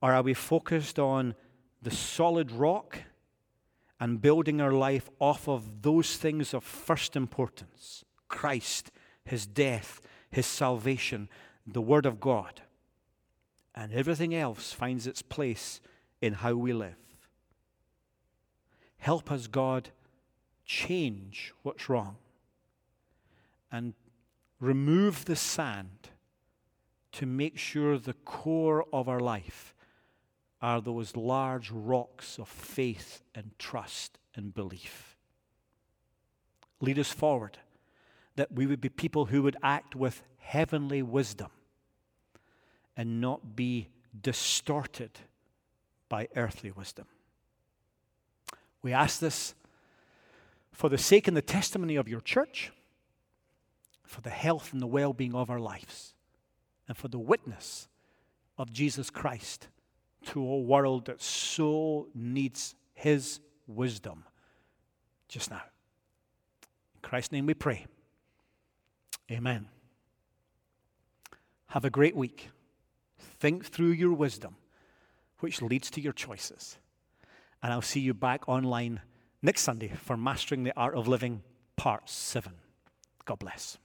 Or 0.00 0.12
are 0.12 0.22
we 0.22 0.34
focused 0.34 0.98
on 0.98 1.34
the 1.82 1.90
solid 1.90 2.52
rock 2.52 2.98
and 4.00 4.20
building 4.20 4.60
our 4.60 4.72
life 4.72 5.08
off 5.18 5.48
of 5.48 5.82
those 5.82 6.16
things 6.16 6.54
of 6.54 6.62
first 6.62 7.16
importance 7.16 8.04
Christ, 8.28 8.90
His 9.24 9.46
death, 9.46 10.00
His 10.30 10.46
salvation, 10.46 11.28
the 11.66 11.80
Word 11.80 12.06
of 12.06 12.20
God? 12.20 12.62
And 13.74 13.92
everything 13.92 14.34
else 14.34 14.72
finds 14.72 15.06
its 15.06 15.22
place 15.22 15.80
in 16.20 16.34
how 16.34 16.54
we 16.54 16.72
live. 16.72 16.96
Help 18.98 19.30
us, 19.30 19.46
God, 19.46 19.90
change 20.64 21.52
what's 21.62 21.88
wrong 21.88 22.16
and 23.70 23.94
remove 24.60 25.24
the 25.24 25.36
sand 25.36 26.10
to 27.12 27.26
make 27.26 27.56
sure 27.56 27.98
the 27.98 28.14
core 28.14 28.84
of 28.92 29.08
our 29.08 29.20
life 29.20 29.74
are 30.60 30.80
those 30.80 31.16
large 31.16 31.70
rocks 31.70 32.38
of 32.38 32.48
faith 32.48 33.22
and 33.34 33.50
trust 33.58 34.18
and 34.34 34.54
belief. 34.54 35.16
Lead 36.80 36.98
us 36.98 37.12
forward 37.12 37.58
that 38.36 38.52
we 38.52 38.66
would 38.66 38.80
be 38.80 38.88
people 38.88 39.26
who 39.26 39.42
would 39.42 39.56
act 39.62 39.94
with 39.96 40.22
heavenly 40.38 41.02
wisdom 41.02 41.50
and 42.96 43.20
not 43.20 43.54
be 43.54 43.88
distorted 44.20 45.10
by 46.08 46.28
earthly 46.36 46.70
wisdom. 46.70 47.06
We 48.82 48.92
ask 48.92 49.20
this 49.20 49.54
for 50.72 50.88
the 50.88 50.98
sake 50.98 51.28
and 51.28 51.36
the 51.36 51.42
testimony 51.42 51.96
of 51.96 52.08
your 52.08 52.20
church, 52.20 52.72
for 54.04 54.20
the 54.20 54.30
health 54.30 54.72
and 54.72 54.80
the 54.80 54.86
well 54.86 55.12
being 55.12 55.34
of 55.34 55.50
our 55.50 55.58
lives, 55.58 56.14
and 56.86 56.96
for 56.96 57.08
the 57.08 57.18
witness 57.18 57.88
of 58.56 58.72
Jesus 58.72 59.10
Christ 59.10 59.68
to 60.26 60.40
a 60.40 60.58
world 60.58 61.06
that 61.06 61.22
so 61.22 62.08
needs 62.14 62.74
his 62.94 63.40
wisdom 63.66 64.24
just 65.28 65.50
now. 65.50 65.62
In 66.94 67.00
Christ's 67.02 67.32
name 67.32 67.46
we 67.46 67.54
pray. 67.54 67.86
Amen. 69.30 69.68
Have 71.68 71.84
a 71.84 71.90
great 71.90 72.16
week. 72.16 72.50
Think 73.38 73.66
through 73.66 73.90
your 73.90 74.12
wisdom, 74.12 74.56
which 75.40 75.60
leads 75.62 75.90
to 75.90 76.00
your 76.00 76.12
choices. 76.12 76.78
And 77.62 77.72
I'll 77.72 77.82
see 77.82 78.00
you 78.00 78.14
back 78.14 78.48
online 78.48 79.00
next 79.42 79.62
Sunday 79.62 79.92
for 80.04 80.16
Mastering 80.16 80.64
the 80.64 80.72
Art 80.76 80.94
of 80.94 81.06
Living, 81.06 81.42
Part 81.76 82.08
7. 82.08 82.52
God 83.24 83.38
bless. 83.38 83.78